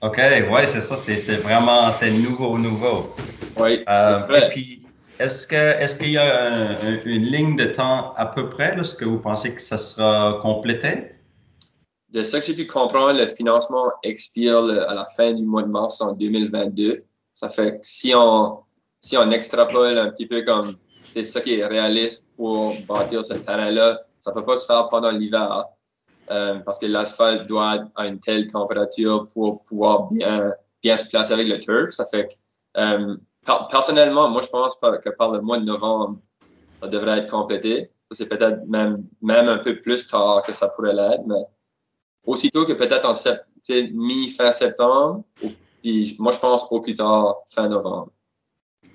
OK, 0.00 0.16
ouais, 0.16 0.66
c'est 0.66 0.80
ça, 0.80 0.96
c'est 0.96 1.16
vraiment, 1.38 1.90
c'est 1.90 2.12
nouveau, 2.12 2.56
nouveau. 2.56 3.14
Oui, 3.56 3.84
euh, 3.88 4.16
c'est 4.16 4.28
vrai. 4.28 4.52
Est-ce 5.18 5.48
que 5.48 5.56
est-ce 5.56 5.96
qu'il 5.96 6.12
y 6.12 6.18
a 6.18 6.80
une 7.04 7.24
ligne 7.24 7.56
de 7.56 7.64
temps 7.64 8.14
à 8.16 8.26
peu 8.26 8.48
près, 8.48 8.76
là, 8.76 8.84
ce 8.84 8.94
que 8.94 9.04
vous 9.04 9.18
pensez 9.18 9.52
que 9.52 9.60
ça 9.60 9.76
sera 9.76 10.38
complété? 10.42 11.10
De 12.10 12.22
ce 12.22 12.38
que 12.38 12.44
j'ai 12.44 12.54
pu 12.54 12.66
comprendre, 12.66 13.18
le 13.18 13.26
financement 13.26 13.84
expire 14.02 14.64
à 14.64 14.94
la 14.94 15.04
fin 15.04 15.32
du 15.32 15.42
mois 15.44 15.62
de 15.62 15.68
mars 15.68 16.00
en 16.00 16.14
2022. 16.14 17.04
Ça 17.34 17.48
fait 17.48 17.72
que 17.72 17.78
si 17.82 18.14
on, 18.14 18.60
si 19.00 19.16
on 19.16 19.30
extrapole 19.30 19.98
un 19.98 20.10
petit 20.10 20.26
peu 20.26 20.42
comme 20.42 20.76
c'est 21.12 21.22
ça 21.22 21.40
qui 21.40 21.54
est 21.54 21.66
réaliste 21.66 22.28
pour 22.36 22.74
bâtir 22.88 23.24
ce 23.24 23.34
terrain-là, 23.34 24.00
ça 24.18 24.30
ne 24.30 24.36
peut 24.36 24.44
pas 24.44 24.56
se 24.56 24.66
faire 24.66 24.88
pendant 24.88 25.10
l'hiver 25.10 25.64
euh, 26.30 26.58
parce 26.60 26.78
que 26.78 26.86
l'asphalte 26.86 27.46
doit 27.46 27.76
être 27.76 27.86
à 27.94 28.06
une 28.06 28.18
telle 28.20 28.46
température 28.46 29.26
pour 29.32 29.64
pouvoir 29.64 30.10
bien, 30.10 30.52
bien 30.82 30.96
se 30.96 31.08
placer 31.08 31.32
avec 31.32 31.46
le 31.46 31.58
turf. 31.58 31.90
Ça 31.90 32.04
fait 32.04 32.26
que 32.26 32.80
euh, 32.80 33.16
personnellement, 33.70 34.28
moi, 34.28 34.42
je 34.42 34.48
pense 34.48 34.76
que 34.76 35.10
par 35.10 35.32
le 35.32 35.40
mois 35.40 35.58
de 35.58 35.64
novembre, 35.64 36.18
ça 36.82 36.88
devrait 36.88 37.18
être 37.18 37.30
complété. 37.30 37.90
Ça, 38.10 38.16
c'est 38.16 38.28
peut-être 38.28 38.66
même, 38.66 39.04
même 39.22 39.48
un 39.48 39.58
peu 39.58 39.80
plus 39.80 40.06
tard 40.06 40.42
que 40.42 40.52
ça 40.52 40.68
pourrait 40.68 40.94
l'être, 40.94 41.22
mais 41.26 41.42
aussitôt 42.28 42.66
que 42.66 42.74
peut-être 42.74 43.08
en 43.08 43.14
mi-fin 43.94 44.52
septembre, 44.52 45.24
puis 45.82 46.14
moi, 46.18 46.32
je 46.32 46.38
pense 46.38 46.66
au 46.70 46.80
plus 46.80 46.94
tard, 46.94 47.36
fin 47.46 47.68
novembre. 47.68 48.10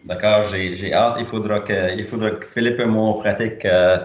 D'accord, 0.05 0.43
j'ai 0.43 0.93
hâte. 0.93 1.17
Il 1.19 1.25
faudra, 1.25 1.61
que, 1.61 1.97
il 1.97 2.07
faudra 2.07 2.31
que 2.31 2.45
Philippe 2.53 2.79
et 2.79 2.85
moi, 2.85 3.09
on 3.09 3.13
pratique 3.13 3.65
euh, 3.65 3.97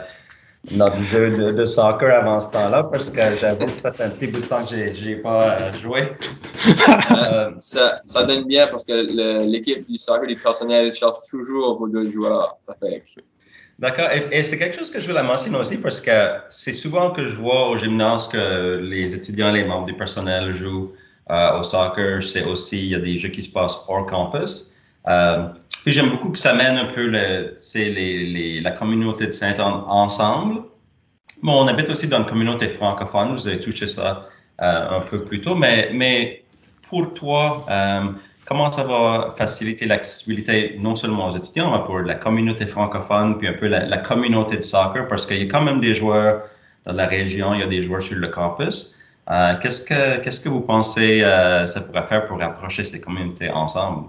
notre 0.71 1.01
jeu 1.03 1.53
de, 1.53 1.65
soccer 1.67 2.11
avant 2.15 2.41
ce 2.41 2.49
temps-là, 2.49 2.85
parce 2.85 3.11
que 3.11 3.37
j'avoue 3.37 3.67
que 3.67 3.81
ça 3.81 3.93
fait 3.93 4.05
un 4.05 4.11
petit 4.11 4.29
bout 4.29 4.41
de 4.41 4.47
temps 4.47 4.65
que 4.65 4.75
je 4.75 5.05
n'ai 5.05 5.17
pas 5.17 5.43
euh, 5.45 5.73
joué. 5.75 6.13
Euh, 7.11 7.53
ça, 7.59 8.03
ça, 8.05 8.25
donne 8.25 8.45
bien 8.45 8.67
parce 8.67 8.85
que 8.85 8.93
l'équipe 9.47 9.89
du 9.89 9.97
soccer, 9.97 10.27
du 10.27 10.37
personnel, 10.37 10.93
cherche 10.93 11.19
toujours 11.31 11.79
vos 11.79 11.89
deux 11.89 12.11
joueurs. 12.11 12.59
Ça 12.61 12.75
fait. 12.79 13.03
D'accord. 13.79 14.09
Et, 14.33 14.43
c'est 14.43 14.59
quelque 14.59 14.77
chose 14.77 14.91
que 14.91 15.01
je 15.01 15.07
veux 15.07 15.15
la 15.15 15.23
mentionner 15.23 15.57
aussi 15.57 15.79
parce 15.79 16.01
que 16.01 16.11
c'est 16.49 16.73
souvent 16.73 17.13
que 17.13 17.29
je 17.29 17.37
vois 17.37 17.69
au 17.69 17.77
gymnase 17.77 18.27
que 18.29 18.81
les 18.83 19.15
étudiants, 19.15 19.53
les 19.53 19.65
membres 19.65 19.87
du 19.87 19.95
personnel 19.95 20.53
jouent 20.53 20.93
euh, 21.31 21.61
au 21.61 21.63
soccer. 21.63 22.23
C'est 22.23 22.45
aussi, 22.45 22.79
il 22.79 22.89
y 22.91 22.95
a 22.97 22.99
des 22.99 23.19
jeux 23.19 23.29
qui 23.29 23.43
se 23.43 23.51
passent 23.51 23.85
hors 23.87 24.07
campus. 24.07 24.75
puis 25.85 25.93
j'aime 25.93 26.11
beaucoup 26.11 26.31
que 26.31 26.39
ça 26.39 26.55
mène 26.55 26.77
un 26.77 26.87
peu 26.87 27.07
la 27.07 28.71
communauté 28.73 29.27
de 29.27 29.33
Saint-Anne 29.33 29.83
ensemble. 29.87 30.63
Bon, 31.43 31.63
on 31.63 31.69
habite 31.69 31.89
aussi 31.89 32.09
dans 32.09 32.19
une 32.19 32.27
communauté 32.27 32.71
francophone. 32.71 33.35
Vous 33.35 33.47
avez 33.47 33.61
touché 33.61 33.87
ça 33.87 34.29
un 34.59 35.01
peu 35.09 35.23
plus 35.25 35.41
tôt. 35.41 35.55
Mais, 35.55 35.91
mais 35.93 36.43
pour 36.89 37.15
toi, 37.15 37.65
euh, 37.71 38.11
comment 38.49 38.73
ça 38.73 38.83
va 38.83 39.35
faciliter 39.37 39.85
l'accessibilité 39.85 40.77
non 40.81 40.97
seulement 40.97 41.29
aux 41.29 41.37
étudiants, 41.37 41.71
mais 41.71 41.85
pour 41.85 41.99
la 41.99 42.15
communauté 42.15 42.67
francophone, 42.67 43.37
puis 43.37 43.47
un 43.47 43.53
peu 43.53 43.67
la, 43.67 43.99
communauté 43.99 44.57
de 44.57 44.63
soccer, 44.63 45.07
parce 45.07 45.27
qu'il 45.27 45.39
y 45.39 45.43
a 45.43 45.51
quand 45.51 45.63
même 45.63 45.81
des 45.81 45.95
joueurs 45.95 46.45
dans 46.87 46.93
la 46.93 47.07
région, 47.07 47.53
il 47.53 47.61
y 47.61 47.63
a 47.63 47.67
des 47.67 47.83
joueurs 47.83 48.03
sur 48.03 48.17
le 48.17 48.29
campus. 48.29 48.97
Euh, 49.31 49.55
qu'est-ce 49.61 50.41
que 50.41 50.49
vous 50.49 50.63
pensez 50.63 51.23
euh, 51.23 51.67
ça 51.67 51.83
pourrait 51.83 52.07
faire 52.07 52.27
pour 52.27 52.39
rapprocher 52.39 52.85
ces 52.85 52.99
communautés 52.99 53.51
ensemble? 53.51 54.09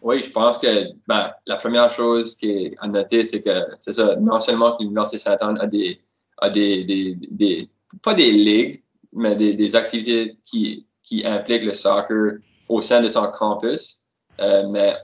Oui, 0.00 0.22
je 0.22 0.30
pense 0.30 0.58
que 0.58 0.92
ben, 1.06 1.30
la 1.46 1.56
première 1.56 1.90
chose 1.90 2.36
qui 2.36 2.50
est 2.50 2.74
à 2.80 2.88
noter, 2.88 3.22
c'est 3.22 3.42
que 3.42 3.66
c'est 3.78 3.92
ça, 3.92 4.16
non 4.16 4.40
seulement 4.40 4.76
que 4.76 4.82
l'Université 4.82 5.18
Saint-Anne 5.18 5.58
a 5.60 5.66
des, 5.66 6.00
a 6.38 6.48
des, 6.48 6.84
des, 7.30 7.68
pas 8.02 8.14
des 8.14 8.30
ligues, 8.30 8.82
mais 9.12 9.34
des, 9.34 9.76
activités 9.76 10.38
qui 10.42 10.86
qui 11.02 11.24
implique 11.24 11.62
le 11.62 11.72
soccer 11.72 12.38
au 12.68 12.80
sein 12.80 13.00
de 13.00 13.08
son 13.08 13.26
campus. 13.28 14.04
Euh, 14.40 14.68
mais 14.68 14.96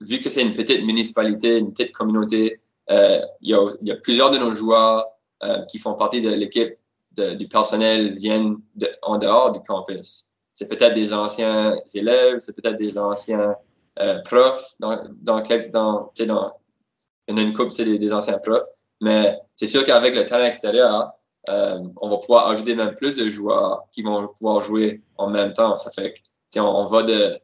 vu 0.00 0.20
que 0.20 0.28
c'est 0.28 0.42
une 0.42 0.52
petite 0.52 0.84
municipalité, 0.84 1.58
une 1.58 1.72
petite 1.72 1.92
communauté, 1.92 2.60
euh, 2.90 3.20
il, 3.40 3.50
y 3.82 3.90
a, 3.90 3.96
plusieurs 3.96 4.30
de 4.30 4.38
nos 4.38 4.52
joueurs 4.54 5.06
euh, 5.44 5.62
qui 5.66 5.78
font 5.78 5.94
partie 5.94 6.20
de 6.20 6.30
l'équipe 6.30 6.76
du 7.12 7.46
personnel 7.46 8.16
viennent 8.16 8.56
en 9.02 9.18
dehors 9.18 9.52
du 9.52 9.60
campus. 9.60 10.30
C'est 10.54 10.66
peut-être 10.66 10.94
des 10.94 11.12
anciens 11.12 11.76
élèves, 11.94 12.38
c'est 12.40 12.56
peut-être 12.56 12.78
des 12.78 12.96
anciens 12.96 13.54
profs. 14.24 14.76
Dans, 14.80 14.96
dans, 15.20 15.42
dans, 15.70 16.10
il 16.18 16.26
y 16.26 16.30
en 16.30 17.36
a 17.36 17.40
une 17.42 17.52
couple, 17.52 17.70
c'est 17.70 17.84
des, 17.84 18.12
anciens 18.14 18.38
profs. 18.38 18.66
Mais 19.02 19.38
c'est 19.56 19.66
sûr 19.66 19.84
qu'avec 19.84 20.14
le 20.14 20.24
talent 20.24 20.44
extérieur, 20.44 21.12
on 21.48 22.08
va 22.08 22.16
pouvoir 22.16 22.48
ajouter 22.48 22.74
même 22.74 22.94
plus 22.94 23.14
de 23.14 23.28
joueurs 23.28 23.82
qui 23.92 24.02
vont 24.02 24.28
pouvoir 24.28 24.62
jouer 24.62 25.02
en 25.18 25.28
même 25.28 25.52
temps. 25.52 25.76
Ça 25.76 25.90
fait 25.90 26.14
que, 26.14 26.18
on, 26.60 26.84
va 26.86 27.02
de, 27.02 27.38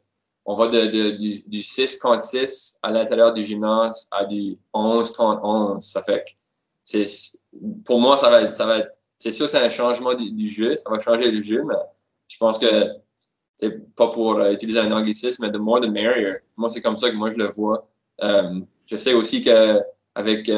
on 0.45 0.55
va 0.55 0.69
de, 0.69 1.11
du, 1.47 1.63
6 1.63 1.97
contre 1.99 2.23
6 2.23 2.79
à 2.83 2.91
l'intérieur 2.91 3.33
du 3.33 3.45
gymnase 3.45 4.09
à 4.11 4.25
du 4.25 4.59
11 4.73 5.11
contre 5.13 5.45
11. 5.45 5.85
Ça 5.85 6.03
fait 6.03 6.25
que, 6.25 6.31
c'est, 6.83 7.07
pour 7.85 8.01
moi, 8.01 8.17
ça 8.17 8.31
va 8.31 8.43
être, 8.43 8.55
ça 8.55 8.67
va 8.67 8.79
être, 8.79 8.91
c'est 9.17 9.33
sûr, 9.33 9.49
c'est 9.49 9.59
un 9.59 9.71
changement 9.71 10.15
du, 10.15 10.49
jeu. 10.49 10.77
Ça 10.77 10.91
va 10.91 11.01
changer 11.01 11.31
le 11.31 11.41
jeu, 11.41 11.63
mais 11.65 11.75
je 12.29 12.37
pense 12.39 12.59
que 12.59 12.67
c'est 13.57 13.95
pas 13.95 14.09
pour 14.09 14.39
euh, 14.39 14.53
utiliser 14.53 14.79
un 14.79 14.93
anglicisme, 14.93 15.45
mais 15.45 15.51
the 15.51 15.59
more 15.59 15.81
the 15.81 15.89
merrier. 15.89 16.37
Moi, 16.57 16.69
c'est 16.69 16.81
comme 16.81 16.97
ça 16.97 17.11
que 17.11 17.17
moi 17.17 17.31
je 17.31 17.37
le 17.37 17.47
vois. 17.47 17.89
Euh, 18.23 18.61
je 18.87 18.97
sais 18.97 19.15
aussi 19.15 19.43
que 19.43 19.81
avec 20.15 20.51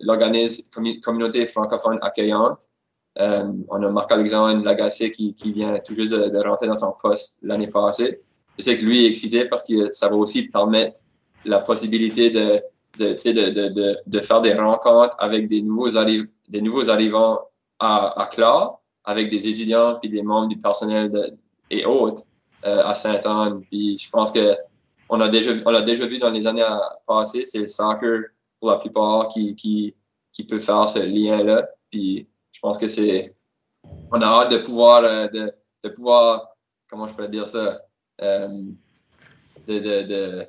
l'organisme 0.00 0.70
communauté 1.02 1.44
francophone 1.46 1.98
accueillante, 2.00 2.68
euh, 3.20 3.44
on 3.68 3.82
a 3.82 3.90
Marc-Alexandre 3.90 4.64
Lagacé 4.64 5.10
qui, 5.10 5.34
qui, 5.34 5.52
vient 5.52 5.78
tout 5.78 5.94
juste 5.94 6.12
de, 6.12 6.38
rentrer 6.48 6.66
dans 6.66 6.74
son 6.74 6.94
poste 7.02 7.38
l'année 7.42 7.68
passée. 7.68 8.20
Je 8.58 8.64
sais 8.64 8.78
que 8.78 8.84
lui 8.84 9.04
est 9.04 9.08
excité 9.08 9.44
parce 9.44 9.62
que 9.62 9.92
ça 9.92 10.08
va 10.08 10.16
aussi 10.16 10.48
permettre 10.48 11.00
la 11.44 11.60
possibilité 11.60 12.30
de, 12.30 12.62
de, 12.98 13.12
de, 13.12 13.68
de, 13.68 13.96
de 14.06 14.18
faire 14.20 14.40
des 14.40 14.54
rencontres 14.54 15.16
avec 15.18 15.48
des 15.48 15.60
nouveaux, 15.60 15.88
des 16.48 16.60
nouveaux 16.62 16.88
arrivants 16.88 17.40
à, 17.78 18.22
à 18.22 18.80
avec 19.04 19.30
des 19.30 19.48
étudiants 19.48 19.98
puis 20.00 20.10
des 20.10 20.22
membres 20.22 20.48
du 20.48 20.58
personnel 20.58 21.10
et 21.70 21.84
autres 21.84 22.22
euh, 22.66 22.82
à 22.84 22.94
Sainte-Anne. 22.94 23.62
Puis 23.70 23.98
je 23.98 24.08
pense 24.10 24.32
que 24.32 24.54
on 25.08 25.20
a 25.20 25.28
déjà, 25.28 25.52
l'a 25.70 25.82
déjà 25.82 26.06
vu 26.06 26.18
dans 26.18 26.30
les 26.30 26.46
années 26.46 26.64
passées, 27.06 27.44
c'est 27.44 27.58
le 27.58 27.66
soccer 27.66 28.22
pour 28.60 28.70
la 28.70 28.76
plupart 28.76 29.28
qui, 29.28 29.54
qui, 29.56 29.94
qui 30.32 30.44
peut 30.44 30.60
faire 30.60 30.88
ce 30.88 31.00
lien-là. 31.00 31.68
Puis 31.90 32.28
je 32.60 32.68
pense 32.68 32.76
que 32.76 32.88
c'est. 32.88 33.34
On 34.12 34.20
a 34.20 34.26
hâte 34.26 34.50
de 34.52 34.58
pouvoir, 34.58 35.02
euh, 35.02 35.28
de, 35.28 35.50
de, 35.82 35.88
pouvoir, 35.88 36.54
comment 36.90 37.08
je 37.08 37.14
pourrais 37.14 37.30
dire 37.30 37.48
ça, 37.48 37.80
euh, 38.20 38.48
de, 39.66 39.78
de, 39.78 40.46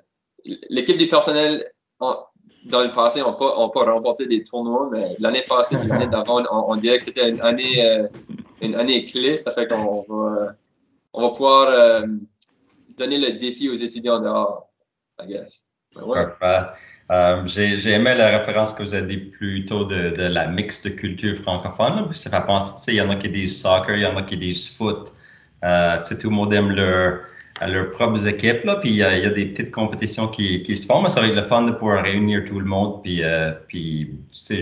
l'équipe 0.70 0.98
du 0.98 1.08
personnel, 1.08 1.72
dans 2.02 2.84
le 2.84 2.92
passé, 2.92 3.22
n'a 3.22 3.32
pas, 3.32 3.70
pas 3.70 3.94
remporté 3.94 4.26
des 4.26 4.44
tournois, 4.44 4.90
mais 4.92 5.16
l'année 5.20 5.44
passée, 5.48 5.78
l'année 5.88 6.08
d'avant, 6.12 6.44
on, 6.52 6.76
dirait 6.76 7.00
que 7.00 7.06
c'était 7.06 7.30
une 7.30 7.40
année, 7.40 7.82
euh, 7.82 8.10
une 8.60 8.76
année 8.76 9.06
clé. 9.06 9.38
Ça 9.38 9.54
fait 9.54 9.66
qu'on 9.70 10.02
va, 10.10 10.54
on 11.14 11.22
va 11.22 11.30
pouvoir 11.30 12.04
donner 12.98 13.20
le 13.20 13.40
défi 13.40 13.70
aux 13.70 13.76
étudiants 13.76 14.20
dehors, 14.20 14.68
I 15.18 15.28
guess. 15.28 15.66
Ouais. 15.96 16.26
Euh, 17.12 17.44
j'ai 17.46 17.92
aimé 17.92 18.16
la 18.16 18.38
référence 18.38 18.74
que 18.74 18.84
vous 18.84 18.94
avez 18.94 19.18
dit 19.18 19.18
plus 19.18 19.66
tôt 19.66 19.84
de, 19.84 20.12
de 20.12 20.24
la 20.24 20.48
mixte 20.48 20.96
culture 20.96 21.38
francophone. 21.42 22.08
Ça 22.14 22.30
fait 22.30 22.46
penser, 22.46 22.94
il 22.94 22.98
y 22.98 23.02
en 23.02 23.10
a 23.10 23.16
qui 23.16 23.28
disent 23.28 23.62
soccer, 23.62 23.98
il 23.98 24.04
y 24.04 24.06
en 24.06 24.16
a 24.16 24.22
qui 24.24 24.38
disent 24.38 24.70
foot. 24.70 25.12
Euh, 25.66 25.98
tout 26.10 26.30
le 26.30 26.36
monde 26.36 26.54
aime 26.54 26.72
leur, 26.72 27.20
leurs 27.68 27.92
propres 27.92 28.26
équipes. 28.26 28.64
Là, 28.64 28.78
puis 28.78 28.92
il 28.92 28.96
y, 28.96 29.04
a, 29.04 29.18
il 29.18 29.24
y, 29.24 29.28
a, 29.28 29.30
des 29.30 29.46
petites 29.46 29.72
compétitions 29.72 30.30
qui, 30.30 30.64
qui, 30.64 30.78
se 30.78 30.86
font, 30.86 31.02
mais 31.02 31.10
ça 31.10 31.20
va 31.20 31.28
être 31.28 31.36
le 31.36 31.48
fun 31.48 31.64
de 31.64 31.72
pouvoir 31.72 32.04
réunir 32.04 32.46
tout 32.48 32.60
le 32.60 32.66
monde 32.66 33.02
puis, 33.04 33.22
euh, 33.24 33.52
puis 33.68 34.12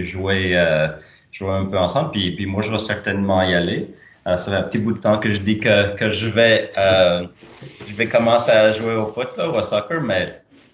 jouer, 0.02 0.58
euh, 0.58 0.88
jouer 1.32 1.52
un 1.52 1.66
peu 1.66 1.78
ensemble. 1.78 2.12
Puis, 2.12 2.32
puis 2.32 2.48
moi, 2.48 2.64
je 2.64 2.72
vais 2.72 2.80
certainement 2.80 3.44
y 3.44 3.54
aller. 3.54 3.88
Euh, 4.28 4.38
ça 4.38 4.52
fait 4.52 4.58
un 4.58 4.64
petit 4.64 4.80
bout 4.80 4.94
de 4.94 5.00
temps 5.00 5.20
que 5.20 5.30
je 5.30 5.40
dis 5.40 5.60
que, 5.60 5.96
que 5.96 6.10
je, 6.10 6.30
vais, 6.30 6.72
je 6.76 7.94
vais 7.94 8.08
commencer 8.08 8.52
à 8.52 8.74
jouer 8.74 8.96
au 8.96 9.06
foot 9.06 9.38
là, 9.38 9.50
ou 9.50 9.54
au 9.54 9.62
soccer, 9.62 10.02
mais 10.02 10.26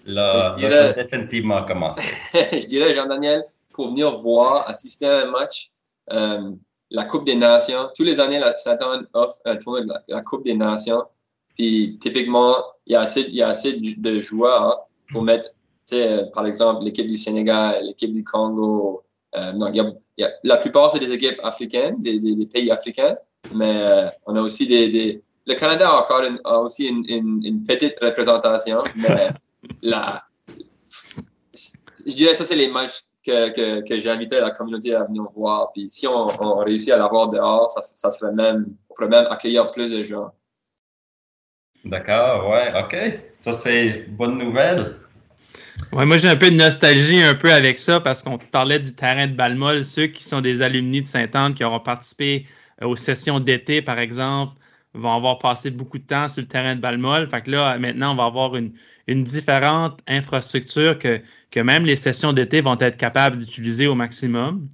Je 0.06 0.54
dirais, 0.58 0.94
définitivement 0.94 1.66
je 2.32 2.66
dirais, 2.66 2.94
Jean-Daniel, 2.94 3.44
pour 3.72 3.88
venir 3.88 4.16
voir, 4.16 4.68
assister 4.68 5.06
à 5.06 5.22
un 5.22 5.30
match, 5.30 5.70
euh, 6.12 6.52
la 6.90 7.04
Coupe 7.04 7.24
des 7.24 7.34
Nations, 7.34 7.90
tous 7.94 8.04
les 8.04 8.20
années, 8.20 8.38
la 8.38 8.56
Satan 8.56 9.02
offre 9.12 9.40
un 9.44 9.56
tournoi 9.56 9.82
de 9.82 9.88
la, 10.08 10.20
Coupe 10.22 10.44
des 10.44 10.54
Nations. 10.54 11.02
Puis 11.56 11.98
typiquement, 12.00 12.54
il 12.86 12.92
y 12.92 12.96
a 12.96 13.00
assez, 13.00 13.22
il 13.22 13.34
y 13.34 13.42
a 13.42 13.48
assez 13.48 13.80
de 13.80 14.20
joueurs 14.20 14.86
pour 15.10 15.22
mettre 15.22 15.48
par 16.32 16.46
exemple, 16.46 16.84
l'équipe 16.84 17.06
du 17.06 17.16
Sénégal, 17.16 17.84
l'équipe 17.84 18.12
du 18.12 18.24
Congo. 18.24 19.04
donc, 19.54 19.76
la 20.42 20.56
plupart, 20.56 20.90
c'est 20.90 20.98
des 20.98 21.12
équipes 21.12 21.38
africaines, 21.42 22.02
des, 22.02 22.46
pays 22.46 22.70
africains, 22.70 23.16
mais 23.54 24.10
on 24.26 24.34
a 24.36 24.40
aussi 24.40 24.66
des, 24.66 25.22
Le 25.46 25.54
Canada 25.54 25.90
a 25.90 26.02
encore 26.02 26.22
a 26.44 26.60
aussi 26.60 26.86
une, 26.86 27.62
petite 27.62 27.94
représentation, 28.00 28.82
mais 28.96 29.28
la, 29.82 30.24
je 32.06 32.14
dirais 32.14 32.30
que 32.32 32.36
ça, 32.36 32.44
c'est 32.44 32.56
les 32.56 32.70
matchs 32.70 33.02
que, 33.24 33.50
que, 33.50 33.88
que 33.88 34.00
j'ai 34.00 34.10
invité 34.10 34.40
la 34.40 34.50
communauté 34.50 34.94
à 34.94 35.04
venir 35.04 35.24
voir. 35.34 35.72
Puis 35.72 35.86
si 35.88 36.06
on, 36.06 36.26
réussit 36.58 36.92
à 36.92 36.96
l'avoir 36.96 37.28
dehors, 37.28 37.70
ça, 37.70 37.82
ça, 37.82 38.10
serait 38.10 38.32
même, 38.32 38.66
on 38.88 38.94
pourrait 38.94 39.08
même 39.08 39.26
accueillir 39.30 39.70
plus 39.70 39.90
de 39.90 40.02
gens. 40.02 40.32
D'accord, 41.84 42.48
ouais, 42.50 42.72
OK. 42.80 43.20
Ça, 43.40 43.52
c'est 43.52 44.06
bonne 44.08 44.38
nouvelle. 44.38 44.96
Ouais, 45.92 46.06
moi, 46.06 46.18
j'ai 46.18 46.28
un 46.28 46.36
peu 46.36 46.50
de 46.50 46.56
nostalgie 46.56 47.22
un 47.22 47.34
peu 47.34 47.52
avec 47.52 47.78
ça 47.78 48.00
parce 48.00 48.22
qu'on 48.22 48.38
parlait 48.38 48.78
du 48.78 48.94
terrain 48.94 49.26
de 49.26 49.34
Balmol. 49.34 49.84
Ceux 49.84 50.06
qui 50.06 50.24
sont 50.24 50.40
des 50.40 50.62
alumni 50.62 51.02
de 51.02 51.06
Sainte-Anne 51.06 51.54
qui 51.54 51.64
auront 51.64 51.80
participé 51.80 52.46
euh, 52.82 52.86
aux 52.86 52.96
sessions 52.96 53.40
d'été, 53.40 53.82
par 53.82 53.98
exemple, 53.98 54.54
vont 54.96 55.14
avoir 55.14 55.38
passé 55.38 55.70
beaucoup 55.70 55.98
de 55.98 56.04
temps 56.04 56.28
sur 56.28 56.42
le 56.42 56.48
terrain 56.48 56.74
de 56.74 56.80
Balmol. 56.80 57.28
Fait 57.28 57.42
que 57.42 57.50
là, 57.50 57.78
maintenant, 57.78 58.12
on 58.12 58.16
va 58.16 58.24
avoir 58.24 58.56
une, 58.56 58.72
une 59.06 59.24
différente 59.24 60.00
infrastructure 60.06 60.98
que, 60.98 61.20
que 61.50 61.60
même 61.60 61.84
les 61.84 61.96
sessions 61.96 62.32
d'été 62.32 62.60
vont 62.60 62.78
être 62.80 62.96
capables 62.96 63.38
d'utiliser 63.38 63.86
au 63.86 63.94
maximum, 63.94 64.68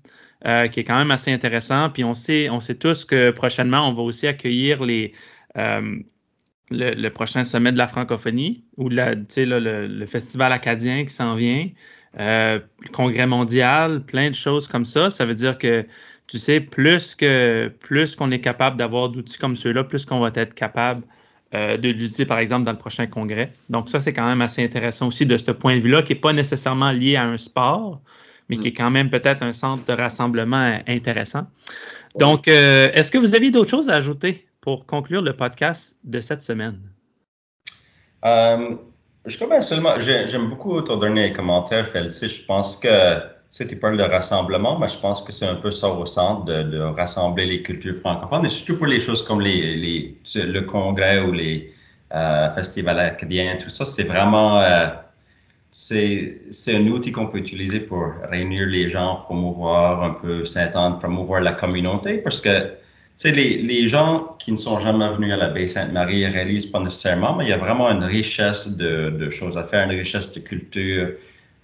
euh, 0.47 0.67
qui 0.69 0.81
est 0.81 0.85
quand 0.85 0.99
même 0.99 1.11
assez 1.11 1.33
intéressant. 1.33 1.91
Puis 1.91 2.05
on 2.05 2.15
sait, 2.15 2.49
on 2.51 2.61
sait 2.61 2.77
tous 2.77 3.05
que 3.05 3.31
prochainement, 3.31 3.89
on 3.89 3.93
va 3.93 4.03
aussi 4.03 4.27
accueillir 4.27 4.85
les, 4.85 5.13
euh, 5.57 5.99
le, 6.73 7.09
prochain 7.11 7.45
sommet 7.45 7.73
de 7.73 7.79
la 7.79 7.89
francophonie 7.89 8.65
ou 8.77 8.89
le, 8.91 10.07
festival 10.07 10.53
acadien 10.53 11.05
qui 11.05 11.15
s'en 11.15 11.35
vient, 11.35 11.69
euh, 12.21 12.59
le 12.81 12.89
congrès 12.91 13.27
mondial, 13.27 14.03
plein 14.03 14.31
de 14.31 14.35
choses 14.35 14.69
comme 14.69 14.85
ça. 14.85 15.11
Ça 15.11 15.25
veut 15.25 15.35
dire 15.35 15.59
que 15.59 15.87
tu 16.27 16.39
sais, 16.39 16.61
plus 16.61 17.15
que 17.15 17.71
plus 17.81 18.17
qu'on 18.17 18.31
est 18.31 18.41
capable 18.41 18.77
d'avoir 18.77 19.09
d'outils 19.09 19.39
comme 19.39 19.57
ceux-là, 19.57 19.85
plus 19.85 20.07
qu'on 20.07 20.21
va 20.21 20.31
être 20.35 20.55
capable 20.55 21.03
euh, 21.55 21.77
de 21.77 21.89
l'utiliser, 21.89 22.25
par 22.25 22.39
exemple, 22.39 22.65
dans 22.65 22.73
le 22.73 22.79
prochain 22.79 23.07
congrès. 23.07 23.53
Donc, 23.69 23.91
ça, 23.91 24.01
c'est 24.01 24.15
quand 24.15 24.25
même 24.25 24.41
assez 24.41 24.65
intéressant 24.65 25.09
aussi 25.09 25.27
de 25.27 25.37
ce 25.37 25.51
point 25.51 25.77
de 25.77 25.81
vue-là, 25.81 26.03
qui 26.03 26.15
n'est 26.15 26.19
pas 26.19 26.33
nécessairement 26.33 26.93
lié 26.93 27.17
à 27.17 27.25
un 27.25 27.37
sport, 27.37 28.01
mais 28.49 28.57
qui 28.57 28.69
est 28.69 28.73
quand 28.73 28.91
même 28.91 29.11
peut-être 29.11 29.43
un 29.43 29.53
centre 29.53 29.85
de 29.85 29.93
rassemblement 29.93 30.79
intéressant. 30.89 31.47
Donc, 32.19 32.49
euh, 32.49 32.89
est-ce 32.95 33.11
que 33.11 33.19
vous 33.19 33.35
aviez 33.35 33.51
d'autres 33.51 33.71
choses 33.71 33.91
à 33.91 33.95
ajouter 33.95 34.47
pour 34.63 34.87
conclure 34.87 35.21
le 35.21 35.35
podcast 35.35 35.95
de 36.05 36.21
cette 36.21 36.41
semaine? 36.41 36.81
Euh, 38.25 38.77
je 39.27 39.39
commence 39.39 39.69
seulement, 39.69 39.99
j'aime 40.01 40.49
beaucoup 40.49 40.81
ton 40.83 40.97
dernier 40.97 41.33
commentaire, 41.33 41.89
Félicie. 41.89 42.29
Je 42.29 42.45
pense 42.45 42.77
que 42.77 42.89
sais, 43.53 43.67
tu 43.67 43.77
parles 43.77 43.99
de 43.99 44.03
rassemblement, 44.03 44.79
mais 44.79 44.89
je 44.89 44.97
pense 44.97 45.23
que 45.23 45.31
c'est 45.31 45.47
un 45.47 45.57
peu 45.57 45.71
ça 45.71 45.89
au 45.91 46.07
centre, 46.07 46.45
de, 46.47 46.81
rassembler 46.81 47.47
les 47.47 47.63
cultures 47.63 48.01
francophones, 48.01 48.47
et 48.47 48.49
surtout 48.49 48.79
pour 48.79 48.87
les 48.87 49.01
choses 49.01 49.23
comme 49.25 49.41
les, 49.41 49.77
les 49.77 50.17
le 50.35 50.61
congrès 50.63 51.21
ou 51.21 51.33
les 51.33 51.73
euh, 52.15 52.51
festivals 52.55 52.99
acadiens, 52.99 53.59
tout 53.63 53.71
ça, 53.71 53.85
c'est 53.85 54.05
vraiment, 54.05 54.61
euh, 54.61 54.89
c'est 55.71 56.41
un 56.69 56.87
outil 56.89 57.13
qu'on 57.13 57.27
peut 57.27 57.39
utiliser 57.39 57.81
pour 57.81 58.13
réunir 58.31 58.67
les 58.67 58.89
gens, 58.89 59.17
promouvoir 59.25 60.03
un 60.03 60.11
peu 60.15 60.47
Sainte-Anne, 60.47 60.99
promouvoir 60.99 61.43
la 61.43 61.53
communauté, 61.53 62.19
parce 62.19 62.41
que 62.41 62.73
tu 63.23 63.31
les, 63.31 63.59
les 63.59 63.87
gens 63.87 64.37
qui 64.39 64.51
ne 64.53 64.59
sont 64.59 64.81
jamais 64.81 65.09
venus 65.15 65.33
à 65.33 65.37
la 65.37 65.49
baie 65.49 65.69
Sainte-Marie 65.69 66.27
ne 66.27 66.33
réalisent 66.33 66.67
pas 66.67 66.81
nécessairement, 66.81 67.37
mais 67.37 67.45
il 67.45 67.51
y 67.51 67.53
a 67.53 67.59
vraiment 67.59 67.89
une 67.91 68.05
richesse 68.05 68.69
de, 68.69 69.11
de 69.11 69.31
choses 69.31 69.57
à 69.57 69.65
faire, 69.65 69.89
une 69.89 69.97
richesse 69.97 70.33
de 70.33 70.41
culture, 70.41 71.11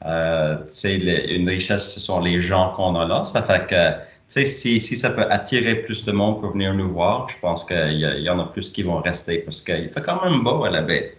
euh, 0.06 0.56
une 0.84 1.48
richesse, 1.48 1.94
ce 1.94 2.00
sont 2.00 2.20
les 2.20 2.40
gens 2.40 2.72
qu'on 2.74 2.94
a 2.94 3.06
là. 3.06 3.24
Ça 3.24 3.42
fait 3.42 3.66
que 3.66 4.44
si, 4.46 4.80
si 4.80 4.96
ça 4.96 5.10
peut 5.10 5.26
attirer 5.30 5.76
plus 5.76 6.04
de 6.04 6.12
monde 6.12 6.40
pour 6.40 6.52
venir 6.52 6.74
nous 6.74 6.90
voir, 6.90 7.28
je 7.28 7.38
pense 7.40 7.64
qu'il 7.64 7.98
y, 7.98 8.30
en 8.30 8.38
a 8.38 8.44
plus 8.44 8.70
qui 8.70 8.82
vont 8.82 9.00
rester 9.00 9.38
parce 9.38 9.60
qu'il 9.60 9.88
fait 9.88 10.02
quand 10.02 10.22
même 10.22 10.44
beau 10.44 10.64
à 10.64 10.70
la 10.70 10.82
baie. 10.82 11.16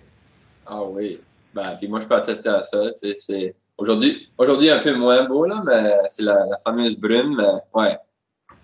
Ah 0.66 0.84
oui. 0.84 1.20
Ben, 1.54 1.76
puis 1.78 1.88
moi, 1.88 2.00
je 2.00 2.08
peux 2.08 2.16
attester 2.16 2.50
à 2.50 2.62
ça. 2.62 2.92
C'est 2.94 3.56
aujourd'hui, 3.78 4.30
aujourd'hui 4.38 4.70
un 4.70 4.80
peu 4.80 4.96
moins 4.96 5.26
beau, 5.26 5.46
là, 5.46 5.62
mais 5.66 5.92
c'est 6.10 6.24
la, 6.24 6.46
fameuse 6.64 6.98
brume. 6.98 7.36
Mais 7.38 7.82
ouais, 7.82 7.98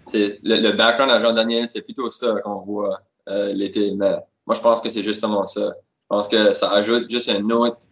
c'est 0.05 0.39
le, 0.43 0.57
le, 0.57 0.71
background 0.71 1.11
à 1.11 1.19
Jean-Daniel, 1.19 1.67
c'est 1.67 1.81
plutôt 1.81 2.09
ça 2.09 2.35
qu'on 2.43 2.59
voit 2.59 3.01
euh, 3.27 3.53
l'été. 3.53 3.91
Mais 3.91 4.13
moi, 4.45 4.55
je 4.55 4.61
pense 4.61 4.81
que 4.81 4.89
c'est 4.89 5.01
justement 5.01 5.45
ça. 5.45 5.73
Je 6.01 6.07
pense 6.07 6.27
que 6.27 6.53
ça 6.53 6.69
ajoute 6.71 7.09
juste 7.09 7.29
un 7.29 7.49
autre 7.49 7.87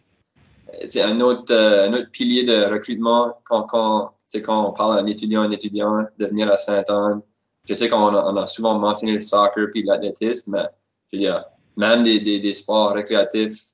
c'est 0.88 1.02
un 1.02 1.20
autre, 1.22 1.54
euh, 1.54 1.88
un 1.88 1.94
autre 1.94 2.10
pilier 2.12 2.44
de 2.44 2.66
recrutement 2.66 3.38
quand, 3.44 3.64
quand, 3.64 4.14
quand 4.36 4.70
on 4.70 4.74
parle 4.74 4.98
d'un 4.98 5.06
étudiant, 5.08 5.42
un 5.42 5.52
étudiant 5.52 6.06
de 6.18 6.26
venir 6.26 6.52
à 6.52 6.58
Sainte-Anne. 6.58 7.22
Je 7.66 7.74
sais 7.74 7.88
qu'on 7.88 8.08
a, 8.08 8.48
souvent 8.48 8.78
mentionné 8.78 9.14
le 9.14 9.20
soccer 9.22 9.68
puis 9.72 9.84
l'athlétisme, 9.84 10.52
mais 10.52 10.68
je 11.12 11.18
veux 11.18 11.24
dire, 11.24 11.46
même 11.78 12.04
des, 12.04 12.20
des, 12.20 12.54
sports 12.54 12.92
récréatifs 12.92 13.74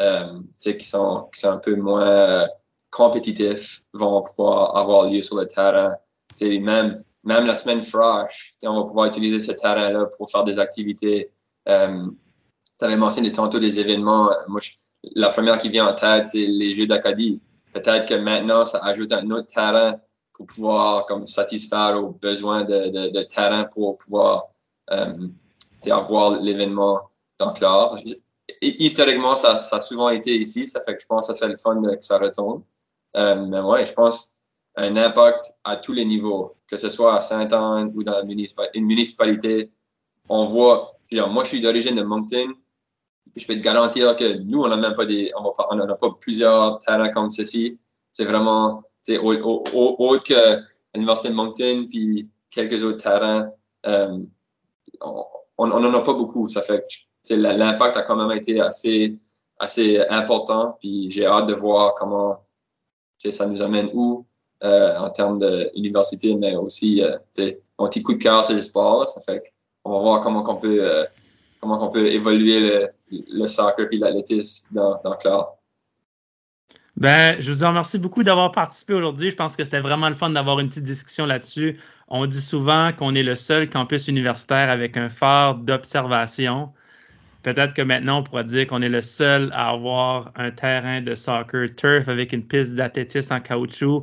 euh, 0.00 0.40
qui, 0.58 0.84
sont, 0.84 1.28
qui 1.32 1.40
sont 1.40 1.50
un 1.50 1.58
peu 1.58 1.76
moins 1.76 2.06
euh, 2.06 2.46
compétitifs 2.90 3.82
vont 3.92 4.22
pouvoir 4.22 4.76
avoir 4.76 5.10
lieu 5.10 5.22
sur 5.22 5.36
le 5.36 5.46
terrain. 5.46 5.94
même, 6.40 7.02
même 7.24 7.46
la 7.46 7.54
semaine 7.54 7.82
fraîche, 7.82 8.54
on 8.62 8.80
va 8.80 8.86
pouvoir 8.86 9.06
utiliser 9.06 9.38
ce 9.40 9.52
terrain-là 9.52 10.06
pour 10.16 10.30
faire 10.30 10.44
des 10.44 10.58
activités. 10.58 11.30
Euh, 11.68 12.06
tu 12.78 12.84
avais 12.84 12.96
mentionné 12.96 13.32
tantôt 13.32 13.58
des 13.58 13.78
événements. 13.78 14.30
Moi, 14.46 14.60
la 15.14 15.28
première 15.30 15.58
qui 15.58 15.68
vient 15.68 15.88
en 15.88 15.94
tête, 15.94 16.26
c'est 16.26 16.46
les 16.46 16.72
Jeux 16.72 16.86
d'Acadie. 16.86 17.40
Peut-être 17.72 18.08
que 18.08 18.14
maintenant, 18.14 18.64
ça 18.66 18.80
ajoute 18.84 19.12
un 19.12 19.28
autre 19.30 19.52
terrain 19.52 19.98
pour 20.32 20.46
pouvoir 20.46 21.06
comme, 21.06 21.26
satisfaire 21.26 22.00
aux 22.02 22.10
besoins 22.10 22.64
de, 22.64 23.10
de, 23.10 23.22
terrain 23.22 23.64
pour 23.64 23.98
pouvoir 23.98 24.46
euh, 24.92 25.28
avoir 25.90 26.40
l'événement 26.40 27.00
dans 27.38 27.52
l'art. 27.60 27.96
Historiquement, 28.62 29.36
ça, 29.36 29.56
a 29.56 29.80
souvent 29.80 30.08
été 30.10 30.36
ici. 30.36 30.66
Ça 30.66 30.80
fait 30.82 30.96
que 30.96 31.02
je 31.02 31.06
pense 31.06 31.26
que 31.26 31.34
ça 31.34 31.38
fait 31.38 31.50
le 31.50 31.56
fun 31.56 31.82
que 31.82 32.04
ça 32.04 32.18
retourne. 32.18 32.62
Euh, 33.16 33.46
mais 33.46 33.60
ouais, 33.60 33.84
je 33.84 33.92
pense 33.92 34.38
un 34.76 34.96
impact 34.96 35.52
à 35.64 35.76
tous 35.76 35.92
les 35.92 36.04
niveaux, 36.04 36.56
que 36.68 36.76
ce 36.76 36.88
soit 36.88 37.16
à 37.16 37.20
Saint-Anne 37.20 37.92
ou 37.94 38.04
dans 38.04 38.22
une 38.22 38.86
municipalité. 38.86 39.70
On 40.28 40.44
voit, 40.44 40.98
moi, 41.10 41.42
je 41.44 41.48
suis 41.48 41.60
d'origine 41.60 41.96
de 41.96 42.02
Moncton 42.02 42.54
je 43.38 43.46
peux 43.46 43.54
te 43.54 43.60
garantir 43.60 44.14
que 44.16 44.38
nous, 44.38 44.62
on 44.62 44.68
n'a 44.68 44.76
même 44.76 44.94
pas 44.94 45.06
des, 45.06 45.32
on 45.36 45.74
n'a 45.74 45.94
pas 45.94 46.10
plusieurs 46.20 46.78
terrains 46.78 47.08
comme 47.10 47.30
ceci. 47.30 47.78
C'est 48.12 48.24
vraiment, 48.24 48.82
autre 49.08 50.24
que 50.24 50.62
l'Université 50.94 51.28
de 51.28 51.34
Moncton, 51.34 51.86
puis 51.88 52.28
quelques 52.50 52.82
autres 52.82 53.02
terrains, 53.02 53.50
euh, 53.86 54.18
on 55.00 55.66
n'en 55.66 55.94
a 55.94 56.00
pas 56.00 56.14
beaucoup. 56.14 56.48
Ça 56.48 56.62
fait 56.62 56.84
l'impact 57.30 57.96
a 57.96 58.02
quand 58.02 58.16
même 58.16 58.36
été 58.36 58.60
assez, 58.60 59.18
assez 59.58 60.00
important, 60.08 60.76
puis 60.80 61.10
j'ai 61.10 61.26
hâte 61.26 61.46
de 61.46 61.54
voir 61.54 61.94
comment 61.94 62.44
ça 63.18 63.46
nous 63.46 63.60
amène 63.60 63.90
où 63.92 64.24
euh, 64.64 64.96
en 64.98 65.10
termes 65.10 65.38
d'université, 65.74 66.34
mais 66.34 66.54
aussi 66.56 67.02
euh, 67.02 67.16
mon 67.78 67.88
petit 67.88 68.02
coup 68.02 68.14
de 68.14 68.22
cœur, 68.22 68.44
c'est 68.44 68.54
le 68.54 68.62
sport. 68.62 69.08
Ça 69.08 69.20
fait 69.20 69.42
on 69.84 69.92
va 69.92 69.98
voir 70.00 70.20
comment 70.20 70.44
on 70.46 70.56
peut 70.56 71.06
comment 71.60 71.82
on 71.82 71.90
peut 71.90 72.06
évoluer 72.08 72.60
le, 72.60 72.88
le 73.10 73.46
soccer 73.46 73.86
et 73.90 73.96
l'athlétisme 73.96 74.74
dans, 74.74 75.00
dans 75.02 75.16
Cloud. 75.16 75.46
Ben, 76.96 77.40
je 77.40 77.52
vous 77.52 77.64
remercie 77.64 77.96
beaucoup 77.96 78.24
d'avoir 78.24 78.50
participé 78.50 78.92
aujourd'hui. 78.92 79.30
Je 79.30 79.36
pense 79.36 79.54
que 79.54 79.62
c'était 79.62 79.78
vraiment 79.78 80.08
le 80.08 80.16
fun 80.16 80.30
d'avoir 80.30 80.58
une 80.58 80.68
petite 80.68 80.82
discussion 80.82 81.26
là-dessus. 81.26 81.78
On 82.08 82.26
dit 82.26 82.40
souvent 82.40 82.92
qu'on 82.92 83.14
est 83.14 83.22
le 83.22 83.36
seul 83.36 83.70
campus 83.70 84.08
universitaire 84.08 84.68
avec 84.68 84.96
un 84.96 85.08
phare 85.08 85.54
d'observation. 85.54 86.72
Peut-être 87.44 87.74
que 87.74 87.82
maintenant, 87.82 88.18
on 88.18 88.22
pourra 88.24 88.42
dire 88.42 88.66
qu'on 88.66 88.82
est 88.82 88.88
le 88.88 89.00
seul 89.00 89.50
à 89.54 89.68
avoir 89.68 90.32
un 90.34 90.50
terrain 90.50 91.00
de 91.00 91.14
soccer 91.14 91.68
turf 91.76 92.08
avec 92.08 92.32
une 92.32 92.42
piste 92.42 92.74
d'athlétisme 92.74 93.32
en 93.32 93.40
caoutchouc 93.40 94.02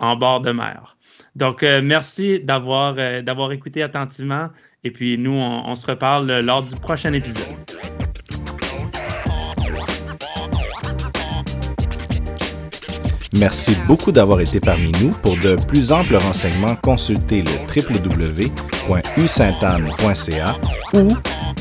en 0.00 0.16
bord 0.16 0.40
de 0.40 0.52
mer. 0.52 0.96
Donc, 1.36 1.62
euh, 1.62 1.80
merci 1.82 2.40
d'avoir 2.40 2.94
euh, 2.98 3.22
d'avoir 3.22 3.52
écouté 3.52 3.82
attentivement. 3.82 4.48
Et 4.84 4.90
puis, 4.90 5.16
nous, 5.16 5.32
on 5.32 5.74
se 5.74 5.86
reparle 5.86 6.40
lors 6.40 6.62
du 6.62 6.76
prochain 6.76 7.14
épisode. 7.14 7.56
Merci 13.38 13.76
beaucoup 13.88 14.12
d'avoir 14.12 14.40
été 14.40 14.60
parmi 14.60 14.92
nous. 15.02 15.10
Pour 15.22 15.36
de 15.36 15.56
plus 15.66 15.90
amples 15.90 16.14
renseignements, 16.16 16.76
consultez 16.76 17.42
le 17.42 17.50
www.usaintanne.ca 17.74 20.54
ou 20.94 21.08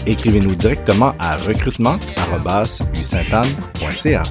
écrivez-nous 0.06 0.54
directement 0.56 1.16
à 1.20 1.38
recrutement.usaintanne.ca. 1.38 4.24